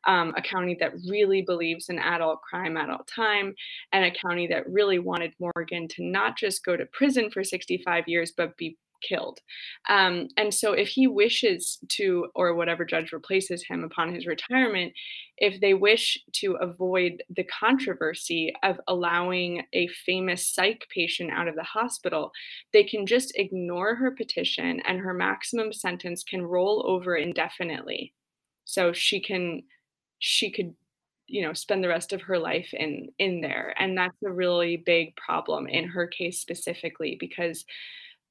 um, 0.08 0.34
a 0.38 0.42
county 0.42 0.78
that 0.80 0.94
really 1.10 1.42
believes 1.42 1.90
in 1.90 2.00
adult 2.00 2.42
crime, 2.42 2.78
adult 2.78 3.08
time, 3.08 3.54
and 3.92 4.06
a 4.06 4.12
county 4.12 4.48
that 4.48 4.70
really 4.70 5.00
wanted 5.00 5.34
Morgan 5.40 5.90
to 5.90 6.06
not 6.06 6.38
just 6.38 6.64
go 6.64 6.78
to 6.78 6.86
prison 6.86 7.30
for 7.30 7.44
65 7.44 8.06
years, 8.08 8.32
but 8.36 8.56
be 8.56 8.78
killed. 9.02 9.40
Um, 9.90 10.28
and 10.38 10.54
so, 10.54 10.74
if 10.74 10.88
he 10.90 11.08
wishes 11.08 11.80
to, 11.90 12.28
or 12.36 12.56
whatever 12.56 12.86
judge 12.86 13.12
replaces 13.12 13.64
him 13.68 13.84
upon 13.84 14.14
his 14.14 14.26
retirement, 14.26 14.94
if 15.38 15.60
they 15.62 15.74
wish 15.74 16.18
to 16.34 16.54
avoid 16.62 17.24
the 17.36 17.44
controversy 17.44 18.54
of 18.64 18.80
allowing 18.88 19.64
a 19.74 19.88
famous 19.88 20.48
psych 20.48 20.88
patient 20.94 21.32
out 21.32 21.48
of 21.48 21.56
the 21.56 21.64
hospital, 21.64 22.32
they 22.74 22.84
can 22.84 23.06
just 23.06 23.34
ignore 23.36 23.96
her 23.96 24.12
petition 24.12 24.82
and 24.88 25.00
her 25.00 25.14
maximum 25.14 25.72
sentence 25.72 26.24
can 26.24 26.42
roll 26.42 26.84
over 26.88 27.16
indefinitely. 27.16 28.14
So 28.66 28.94
she 28.94 29.22
can, 29.22 29.64
she 30.20 30.52
could 30.52 30.74
you 31.28 31.42
know 31.42 31.54
spend 31.54 31.84
the 31.84 31.90
rest 31.90 32.14
of 32.14 32.22
her 32.22 32.40
life 32.40 32.74
in 32.74 33.10
in 33.20 33.42
there 33.42 33.74
and 33.78 33.98
that's 33.98 34.18
a 34.26 34.32
really 34.32 34.78
big 34.78 35.16
problem 35.16 35.68
in 35.68 35.88
her 35.88 36.08
case 36.08 36.40
specifically 36.40 37.18
because 37.20 37.66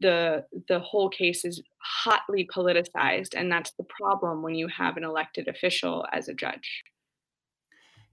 the 0.01 0.45
the 0.69 0.79
whole 0.79 1.09
case 1.09 1.45
is 1.45 1.63
hotly 1.79 2.49
politicized 2.55 3.35
and 3.35 3.51
that's 3.51 3.73
the 3.79 3.87
problem 4.01 4.43
when 4.43 4.55
you 4.55 4.69
have 4.69 4.97
an 4.97 5.05
elected 5.05 5.49
official 5.49 6.07
as 6.13 6.29
a 6.29 6.35
judge. 6.35 6.85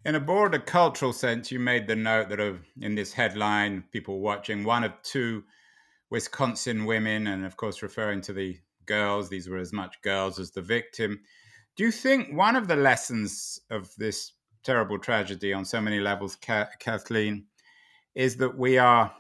In 0.06 0.15
a 0.15 0.19
broader 0.19 0.60
cultural 0.60 1.13
sense 1.13 1.52
you 1.52 1.60
made 1.60 1.88
the 1.88 1.96
note 1.96 2.30
that 2.30 2.39
of 2.39 2.62
in 2.80 2.96
this 2.96 3.13
headline 3.13 3.84
people 3.91 4.19
watching 4.19 4.63
one 4.63 4.84
of 4.84 4.93
two 5.04 5.43
wisconsin 6.10 6.86
women 6.86 7.28
and 7.28 7.46
of 7.46 7.58
course 7.58 7.82
referring 7.82 8.22
to 8.22 8.34
the 8.34 8.58
girls 8.86 9.30
these 9.30 9.50
were 9.50 9.58
as 9.58 9.74
much 9.74 10.02
girls 10.02 10.39
as 10.39 10.52
the 10.52 10.62
victim. 10.62 11.19
Do 11.76 11.84
you 11.84 11.91
think 11.91 12.36
one 12.38 12.56
of 12.56 12.67
the 12.67 12.76
lessons 12.76 13.60
of 13.72 13.89
this 13.98 14.34
terrible 14.63 15.00
tragedy 15.00 15.52
on 15.52 15.65
so 15.65 15.82
many 15.82 16.00
levels 16.00 16.38
kathleen 16.38 17.46
is 18.15 18.38
that 18.38 18.58
we 18.58 18.78
are 18.78 19.13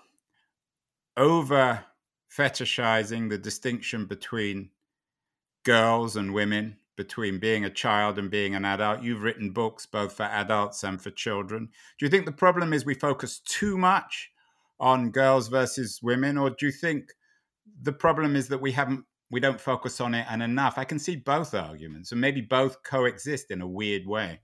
over 1.17 1.83
fetishizing 2.37 3.29
the 3.29 3.37
distinction 3.37 4.05
between 4.05 4.69
girls 5.63 6.15
and 6.15 6.33
women, 6.33 6.77
between 6.95 7.39
being 7.39 7.65
a 7.65 7.69
child 7.69 8.17
and 8.19 8.29
being 8.29 8.55
an 8.55 8.65
adult. 8.65 9.01
You've 9.01 9.23
written 9.23 9.51
books 9.51 9.85
both 9.85 10.13
for 10.13 10.23
adults 10.23 10.83
and 10.83 11.01
for 11.01 11.11
children. 11.11 11.69
Do 11.97 12.05
you 12.05 12.09
think 12.09 12.25
the 12.25 12.31
problem 12.31 12.73
is 12.73 12.85
we 12.85 12.93
focus 12.93 13.39
too 13.39 13.77
much 13.77 14.31
on 14.79 15.11
girls 15.11 15.47
versus 15.47 15.99
women, 16.01 16.37
or 16.37 16.49
do 16.49 16.65
you 16.65 16.71
think 16.71 17.11
the 17.81 17.93
problem 17.93 18.35
is 18.35 18.47
that 18.49 18.61
we 18.61 18.71
haven't 18.71 19.05
we 19.31 19.39
don't 19.39 19.59
focus 19.59 19.99
on 20.01 20.13
it 20.13 20.25
and 20.29 20.43
enough? 20.43 20.77
I 20.77 20.83
can 20.83 20.99
see 20.99 21.15
both 21.15 21.53
arguments, 21.53 22.11
and 22.11 22.21
maybe 22.21 22.41
both 22.41 22.83
coexist 22.83 23.51
in 23.51 23.61
a 23.61 23.67
weird 23.67 24.05
way. 24.05 24.41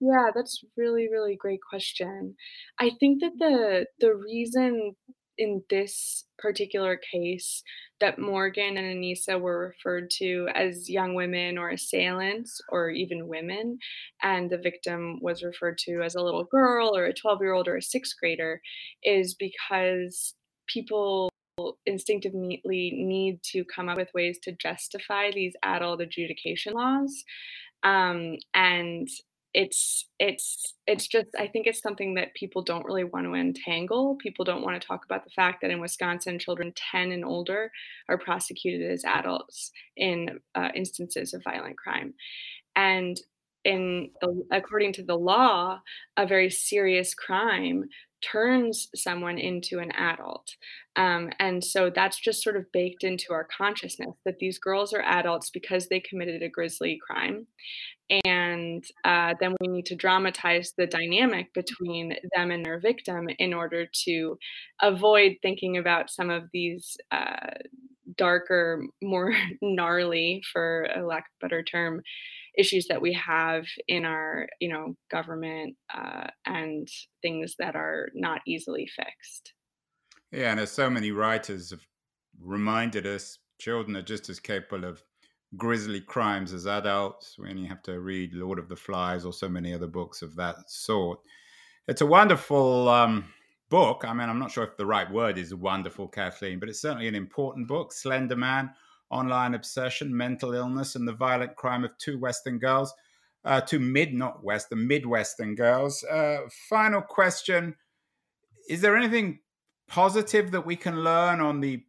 Yeah, 0.00 0.30
that's 0.34 0.64
really 0.76 1.08
really 1.10 1.36
great 1.36 1.60
question. 1.68 2.34
I 2.78 2.90
think 2.98 3.20
that 3.20 3.32
the 3.38 3.86
the 4.00 4.14
reason 4.14 4.96
in 5.40 5.62
this 5.70 6.26
particular 6.38 7.00
case 7.10 7.62
that 7.98 8.18
Morgan 8.18 8.76
and 8.76 9.02
Anissa 9.02 9.40
were 9.40 9.74
referred 9.74 10.10
to 10.18 10.48
as 10.54 10.88
young 10.88 11.14
women 11.14 11.56
or 11.56 11.70
assailants 11.70 12.60
or 12.68 12.90
even 12.90 13.26
women, 13.26 13.78
and 14.22 14.50
the 14.50 14.58
victim 14.58 15.18
was 15.22 15.42
referred 15.42 15.78
to 15.78 16.02
as 16.02 16.14
a 16.14 16.22
little 16.22 16.44
girl 16.44 16.94
or 16.94 17.06
a 17.06 17.14
12 17.14 17.40
year 17.40 17.54
old 17.54 17.68
or 17.68 17.76
a 17.78 17.82
sixth 17.82 18.14
grader, 18.20 18.60
is 19.02 19.34
because 19.34 20.34
people 20.68 21.30
instinctively 21.86 22.60
need 22.64 23.40
to 23.42 23.64
come 23.74 23.88
up 23.88 23.96
with 23.96 24.08
ways 24.14 24.38
to 24.42 24.52
justify 24.52 25.30
these 25.30 25.54
adult 25.62 26.02
adjudication 26.02 26.74
laws. 26.74 27.24
Um, 27.82 28.36
and 28.52 29.08
it's 29.52 30.06
it's 30.20 30.74
it's 30.86 31.08
just 31.08 31.26
i 31.38 31.46
think 31.46 31.66
it's 31.66 31.80
something 31.80 32.14
that 32.14 32.34
people 32.34 32.62
don't 32.62 32.84
really 32.84 33.04
want 33.04 33.26
to 33.26 33.34
entangle. 33.34 34.16
People 34.22 34.44
don't 34.44 34.62
want 34.62 34.80
to 34.80 34.86
talk 34.86 35.04
about 35.04 35.24
the 35.24 35.30
fact 35.30 35.60
that 35.60 35.70
in 35.70 35.80
wisconsin 35.80 36.38
children 36.38 36.72
10 36.92 37.12
and 37.12 37.24
older 37.24 37.70
are 38.08 38.18
prosecuted 38.18 38.90
as 38.90 39.04
adults 39.04 39.72
in 39.96 40.38
uh, 40.54 40.68
instances 40.74 41.34
of 41.34 41.42
violent 41.42 41.76
crime. 41.76 42.14
And 42.76 43.20
in 43.64 44.10
according 44.50 44.92
to 44.94 45.02
the 45.02 45.16
law 45.16 45.80
a 46.16 46.26
very 46.26 46.48
serious 46.48 47.12
crime 47.12 47.84
turns 48.22 48.88
someone 48.94 49.38
into 49.38 49.78
an 49.78 49.92
adult. 49.92 50.56
Um, 50.96 51.30
and 51.38 51.62
so 51.62 51.90
that's 51.94 52.20
just 52.20 52.42
sort 52.42 52.56
of 52.56 52.70
baked 52.72 53.04
into 53.04 53.32
our 53.32 53.46
consciousness 53.56 54.16
that 54.24 54.38
these 54.38 54.58
girls 54.58 54.92
are 54.92 55.02
adults 55.02 55.50
because 55.50 55.88
they 55.88 56.00
committed 56.00 56.42
a 56.42 56.48
grisly 56.48 56.98
crime. 57.06 57.46
And 58.24 58.84
uh, 59.04 59.34
then 59.40 59.54
we 59.60 59.68
need 59.68 59.86
to 59.86 59.94
dramatize 59.94 60.72
the 60.76 60.86
dynamic 60.86 61.54
between 61.54 62.16
them 62.34 62.50
and 62.50 62.64
their 62.64 62.80
victim 62.80 63.28
in 63.38 63.54
order 63.54 63.86
to 64.04 64.36
avoid 64.82 65.36
thinking 65.42 65.76
about 65.76 66.10
some 66.10 66.28
of 66.28 66.44
these 66.52 66.96
uh, 67.12 67.50
darker, 68.16 68.84
more 69.02 69.32
gnarly, 69.62 70.42
for 70.52 70.88
a 70.94 71.06
lack 71.06 71.26
of 71.26 71.32
a 71.40 71.44
better 71.46 71.62
term, 71.62 72.02
issues 72.56 72.86
that 72.88 73.00
we 73.00 73.12
have 73.12 73.64
in 73.88 74.04
our 74.04 74.46
you 74.60 74.68
know 74.68 74.94
government 75.10 75.76
uh, 75.94 76.28
and 76.46 76.88
things 77.22 77.54
that 77.58 77.76
are 77.76 78.08
not 78.14 78.40
easily 78.46 78.88
fixed. 78.94 79.54
Yeah 80.32 80.50
and 80.50 80.60
as 80.60 80.70
so 80.70 80.88
many 80.90 81.10
writers 81.10 81.70
have 81.70 81.84
reminded 82.40 83.06
us 83.06 83.38
children 83.58 83.96
are 83.96 84.02
just 84.02 84.28
as 84.28 84.40
capable 84.40 84.88
of 84.88 85.02
grisly 85.56 86.00
crimes 86.00 86.52
as 86.52 86.66
adults 86.66 87.36
we 87.38 87.50
only 87.50 87.66
have 87.66 87.82
to 87.82 87.98
read 88.00 88.32
lord 88.32 88.58
of 88.58 88.68
the 88.68 88.76
flies 88.76 89.24
or 89.24 89.32
so 89.32 89.48
many 89.48 89.74
other 89.74 89.88
books 89.88 90.22
of 90.22 90.36
that 90.36 90.56
sort. 90.68 91.18
It's 91.88 92.02
a 92.02 92.06
wonderful 92.06 92.88
um, 92.88 93.24
book. 93.68 94.04
I 94.06 94.12
mean 94.12 94.28
i'm 94.28 94.38
not 94.38 94.50
sure 94.50 94.64
if 94.64 94.76
the 94.76 94.86
right 94.86 95.10
word 95.10 95.38
is 95.38 95.54
wonderful 95.54 96.08
kathleen 96.08 96.58
but 96.58 96.68
it's 96.68 96.82
certainly 96.82 97.08
an 97.08 97.14
important 97.14 97.68
book 97.68 97.92
slender 97.92 98.36
man 98.36 98.70
online 99.10 99.54
obsession, 99.54 100.16
mental 100.16 100.54
illness, 100.54 100.94
and 100.94 101.06
the 101.06 101.12
violent 101.12 101.56
crime 101.56 101.84
of 101.84 101.90
two 101.98 102.18
Western 102.18 102.58
girls, 102.58 102.94
uh, 103.44 103.60
two 103.60 103.78
mid, 103.80 104.14
not 104.14 104.44
Western, 104.44 104.86
Midwestern 104.86 105.54
girls. 105.54 106.04
Uh, 106.04 106.40
final 106.68 107.02
question 107.02 107.76
Is 108.68 108.80
there 108.80 108.96
anything 108.96 109.40
positive 109.88 110.52
that 110.52 110.64
we 110.66 110.76
can 110.76 111.02
learn 111.02 111.40
on 111.40 111.60
the 111.60 111.82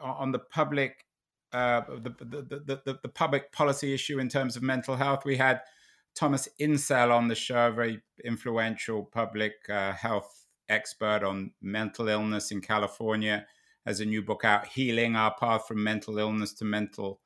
on 0.00 0.30
the 0.30 0.38
public 0.38 1.04
uh, 1.52 1.80
the, 1.88 2.14
the, 2.20 2.80
the, 2.84 2.98
the, 3.02 3.08
public 3.08 3.50
policy 3.52 3.94
issue 3.94 4.18
in 4.18 4.28
terms 4.28 4.54
of 4.54 4.62
mental 4.62 4.96
health? 4.96 5.24
We 5.24 5.38
had 5.38 5.62
Thomas 6.14 6.46
Insel 6.60 7.10
on 7.10 7.28
the 7.28 7.34
show, 7.34 7.72
very 7.72 8.02
influential 8.22 9.04
public 9.04 9.54
uh, 9.68 9.92
health 9.92 10.46
expert 10.68 11.24
on 11.24 11.52
mental 11.62 12.08
illness 12.08 12.50
in 12.50 12.60
California 12.60 13.46
has 13.88 14.00
a 14.00 14.04
new 14.04 14.22
book 14.22 14.44
out, 14.44 14.66
Healing 14.66 15.16
Our 15.16 15.34
Path 15.34 15.66
from 15.66 15.82
Mental 15.82 16.18
Illness 16.18 16.52
to 16.54 16.64
Mental 16.66 17.20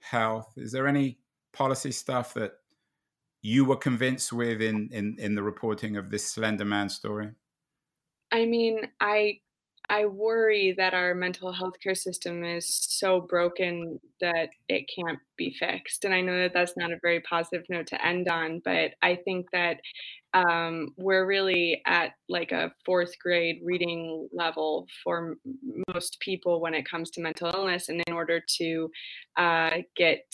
Health. 0.00 0.52
Is 0.56 0.72
there 0.72 0.88
any 0.88 1.18
policy 1.52 1.92
stuff 1.92 2.34
that 2.34 2.54
you 3.40 3.64
were 3.64 3.76
convinced 3.76 4.32
with 4.32 4.60
in, 4.60 4.88
in, 4.90 5.14
in 5.20 5.36
the 5.36 5.44
reporting 5.44 5.96
of 5.96 6.10
this 6.10 6.26
Slender 6.26 6.64
Man 6.64 6.88
story? 6.88 7.30
I 8.32 8.46
mean, 8.46 8.80
I 9.00 9.38
I 9.88 10.06
worry 10.06 10.74
that 10.78 10.94
our 10.94 11.14
mental 11.14 11.52
health 11.52 11.74
care 11.82 11.94
system 11.94 12.44
is 12.44 12.66
so 12.66 13.20
broken 13.20 14.00
that 14.20 14.48
it 14.68 14.88
can't 14.94 15.18
be 15.36 15.50
fixed. 15.50 16.04
And 16.04 16.14
I 16.14 16.20
know 16.20 16.38
that 16.38 16.54
that's 16.54 16.76
not 16.76 16.92
a 16.92 16.98
very 17.02 17.20
positive 17.20 17.64
note 17.68 17.88
to 17.88 18.04
end 18.04 18.28
on, 18.28 18.62
but 18.64 18.92
I 19.02 19.16
think 19.16 19.50
that 19.52 19.80
um, 20.34 20.94
we're 20.96 21.26
really 21.26 21.82
at 21.86 22.12
like 22.28 22.52
a 22.52 22.72
fourth 22.84 23.18
grade 23.18 23.60
reading 23.62 24.28
level 24.32 24.86
for 25.04 25.36
m- 25.44 25.84
most 25.92 26.18
people 26.20 26.60
when 26.60 26.74
it 26.74 26.88
comes 26.88 27.10
to 27.10 27.20
mental 27.20 27.50
illness. 27.54 27.88
And 27.88 28.02
in 28.06 28.14
order 28.14 28.42
to 28.58 28.90
uh, 29.36 29.70
get, 29.96 30.24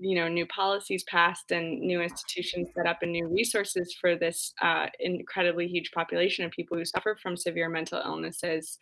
you 0.00 0.16
know, 0.16 0.28
new 0.28 0.46
policies 0.46 1.04
passed 1.04 1.52
and 1.52 1.80
new 1.80 2.00
institutions 2.00 2.68
set 2.74 2.86
up 2.86 2.98
and 3.02 3.12
new 3.12 3.28
resources 3.28 3.94
for 4.00 4.16
this 4.16 4.52
uh, 4.62 4.86
incredibly 4.98 5.68
huge 5.68 5.92
population 5.92 6.44
of 6.44 6.50
people 6.50 6.76
who 6.76 6.84
suffer 6.84 7.16
from 7.22 7.36
severe 7.36 7.68
mental 7.68 8.02
illnesses, 8.04 8.78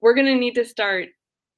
we're 0.00 0.14
going 0.14 0.26
to 0.26 0.34
need 0.34 0.54
to 0.54 0.64
start 0.64 1.08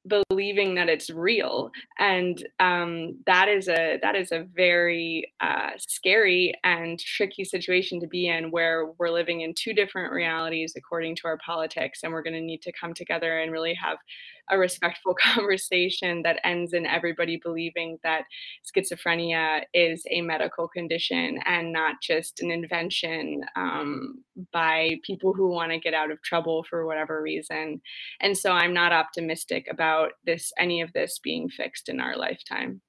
believing 0.06 0.74
that 0.74 0.88
it's 0.88 1.08
real 1.08 1.70
and 1.98 2.46
um, 2.60 3.16
that 3.26 3.48
is 3.48 3.68
a 3.68 3.98
that 4.02 4.14
is 4.14 4.32
a 4.32 4.46
very 4.54 5.32
uh, 5.40 5.70
scary 5.78 6.54
and 6.62 6.98
tricky 7.00 7.44
situation 7.44 8.00
to 8.00 8.06
be 8.06 8.28
in 8.28 8.50
where 8.50 8.86
we're 8.98 9.10
living 9.10 9.40
in 9.40 9.54
two 9.54 9.72
different 9.72 10.12
realities 10.12 10.74
according 10.76 11.16
to 11.16 11.26
our 11.26 11.38
politics 11.38 12.00
and 12.02 12.12
we're 12.12 12.22
going 12.22 12.34
to 12.34 12.40
need 12.40 12.60
to 12.62 12.72
come 12.72 12.92
together 12.92 13.40
and 13.40 13.50
really 13.52 13.74
have 13.74 13.98
a 14.50 14.58
respectful 14.58 15.14
conversation 15.20 16.22
that 16.22 16.40
ends 16.44 16.72
in 16.72 16.86
everybody 16.86 17.40
believing 17.42 17.98
that 18.02 18.24
schizophrenia 18.64 19.62
is 19.72 20.04
a 20.10 20.20
medical 20.20 20.68
condition 20.68 21.38
and 21.44 21.72
not 21.72 21.96
just 22.02 22.40
an 22.40 22.50
invention 22.50 23.42
um, 23.56 24.22
by 24.52 24.96
people 25.04 25.32
who 25.32 25.48
want 25.48 25.72
to 25.72 25.78
get 25.78 25.94
out 25.94 26.10
of 26.10 26.22
trouble 26.22 26.64
for 26.68 26.86
whatever 26.86 27.22
reason. 27.22 27.80
And 28.20 28.36
so 28.36 28.52
I'm 28.52 28.74
not 28.74 28.92
optimistic 28.92 29.66
about 29.70 30.12
this 30.24 30.52
any 30.58 30.80
of 30.80 30.92
this 30.92 31.18
being 31.18 31.48
fixed 31.48 31.88
in 31.88 32.00
our 32.00 32.16
lifetime. 32.16 32.80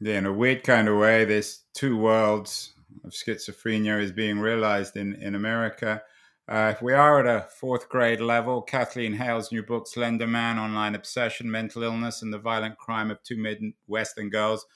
Yeah, 0.00 0.18
in 0.18 0.26
a 0.26 0.32
weird 0.32 0.64
kind 0.64 0.88
of 0.88 0.98
way, 0.98 1.24
this 1.24 1.62
two 1.72 1.96
worlds 1.96 2.74
of 3.04 3.12
schizophrenia 3.12 4.00
is 4.02 4.12
being 4.12 4.38
realized 4.38 4.96
in, 4.96 5.14
in 5.14 5.34
America. 5.34 6.02
Uh, 6.46 6.74
we 6.82 6.92
are 6.92 7.20
at 7.20 7.26
a 7.26 7.48
fourth 7.48 7.88
grade 7.88 8.20
level. 8.20 8.60
Kathleen 8.60 9.14
Hale's 9.14 9.50
new 9.50 9.62
book, 9.62 9.86
Slender 9.86 10.26
Man 10.26 10.58
Online 10.58 10.94
Obsession, 10.94 11.50
Mental 11.50 11.82
Illness, 11.82 12.20
and 12.20 12.32
the 12.32 12.38
Violent 12.38 12.76
Crime 12.76 13.10
of 13.10 13.22
Two 13.22 13.38
Midwestern 13.38 14.28
Girls, 14.28 14.66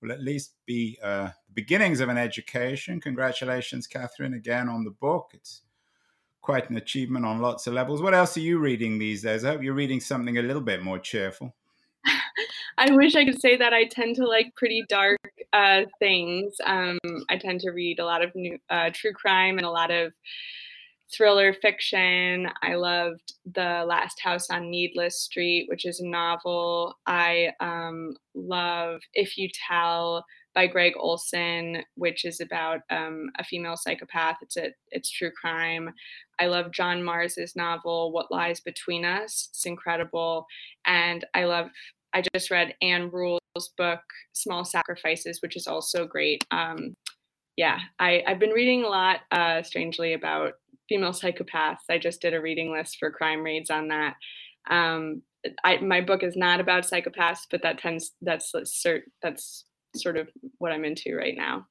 will 0.00 0.10
at 0.10 0.20
least 0.20 0.54
be 0.66 0.98
uh, 1.00 1.28
the 1.46 1.52
beginnings 1.54 2.00
of 2.00 2.08
an 2.08 2.18
education. 2.18 3.00
Congratulations, 3.00 3.86
Catherine, 3.86 4.34
again 4.34 4.68
on 4.68 4.82
the 4.82 4.90
book. 4.90 5.30
It's 5.32 5.62
quite 6.40 6.68
an 6.70 6.76
achievement 6.76 7.24
on 7.24 7.40
lots 7.40 7.68
of 7.68 7.74
levels. 7.74 8.02
What 8.02 8.14
else 8.14 8.36
are 8.36 8.40
you 8.40 8.58
reading 8.58 8.98
these 8.98 9.22
days? 9.22 9.44
I 9.44 9.50
hope 9.50 9.62
you're 9.62 9.74
reading 9.74 10.00
something 10.00 10.38
a 10.38 10.42
little 10.42 10.60
bit 10.60 10.82
more 10.82 10.98
cheerful. 10.98 11.54
I 12.78 12.90
wish 12.90 13.14
I 13.14 13.24
could 13.24 13.40
say 13.40 13.56
that 13.58 13.72
I 13.72 13.84
tend 13.84 14.16
to 14.16 14.26
like 14.26 14.56
pretty 14.56 14.82
dark 14.88 15.20
uh, 15.52 15.82
things. 16.00 16.56
Um, 16.66 16.98
I 17.30 17.36
tend 17.36 17.60
to 17.60 17.70
read 17.70 18.00
a 18.00 18.04
lot 18.04 18.24
of 18.24 18.34
new, 18.34 18.58
uh, 18.70 18.90
true 18.92 19.12
crime 19.12 19.58
and 19.58 19.66
a 19.66 19.70
lot 19.70 19.92
of 19.92 20.12
thriller 21.14 21.52
fiction. 21.52 22.48
I 22.62 22.74
loved 22.74 23.34
The 23.44 23.84
Last 23.86 24.20
House 24.20 24.50
on 24.50 24.70
Needless 24.70 25.20
Street, 25.20 25.66
which 25.68 25.84
is 25.84 26.00
a 26.00 26.06
novel. 26.06 26.96
I 27.06 27.52
um, 27.60 28.14
love 28.34 29.00
If 29.14 29.36
You 29.36 29.48
Tell 29.68 30.24
by 30.54 30.66
Gregg 30.66 30.94
Olsen, 30.98 31.82
which 31.94 32.24
is 32.24 32.40
about 32.40 32.80
um, 32.90 33.30
a 33.38 33.44
female 33.44 33.76
psychopath. 33.76 34.36
It's 34.42 34.56
a 34.56 34.68
it's 34.90 35.10
true 35.10 35.30
crime. 35.30 35.92
I 36.38 36.46
love 36.46 36.72
John 36.72 37.02
Marrs's 37.02 37.56
novel 37.56 38.12
What 38.12 38.30
Lies 38.30 38.60
Between 38.60 39.04
Us. 39.04 39.48
It's 39.50 39.66
incredible, 39.66 40.46
and 40.86 41.24
I 41.34 41.44
love. 41.44 41.68
I 42.14 42.22
just 42.34 42.50
read 42.50 42.74
Ann 42.82 43.10
Rule's 43.10 43.72
book 43.78 44.00
Small 44.34 44.66
Sacrifices, 44.66 45.40
which 45.40 45.56
is 45.56 45.66
also 45.66 46.06
great. 46.06 46.44
Um, 46.50 46.94
yeah, 47.56 47.78
I, 47.98 48.22
I've 48.26 48.38
been 48.38 48.50
reading 48.50 48.84
a 48.84 48.88
lot, 48.88 49.20
uh, 49.30 49.62
strangely, 49.62 50.12
about 50.12 50.54
female 50.92 51.12
psychopaths. 51.12 51.84
I 51.88 51.96
just 51.96 52.20
did 52.20 52.34
a 52.34 52.40
reading 52.40 52.70
list 52.70 52.98
for 52.98 53.10
crime 53.10 53.42
reads 53.42 53.70
on 53.70 53.88
that. 53.88 54.14
Um, 54.70 55.22
I, 55.64 55.78
my 55.78 56.02
book 56.02 56.22
is 56.22 56.36
not 56.36 56.60
about 56.60 56.84
psychopaths, 56.84 57.46
but 57.50 57.62
that 57.62 57.78
tends 57.78 58.12
that's 58.20 58.52
that's 59.22 59.64
sort 59.96 60.18
of 60.18 60.28
what 60.58 60.70
I'm 60.70 60.84
into 60.84 61.16
right 61.16 61.34
now. 61.34 61.66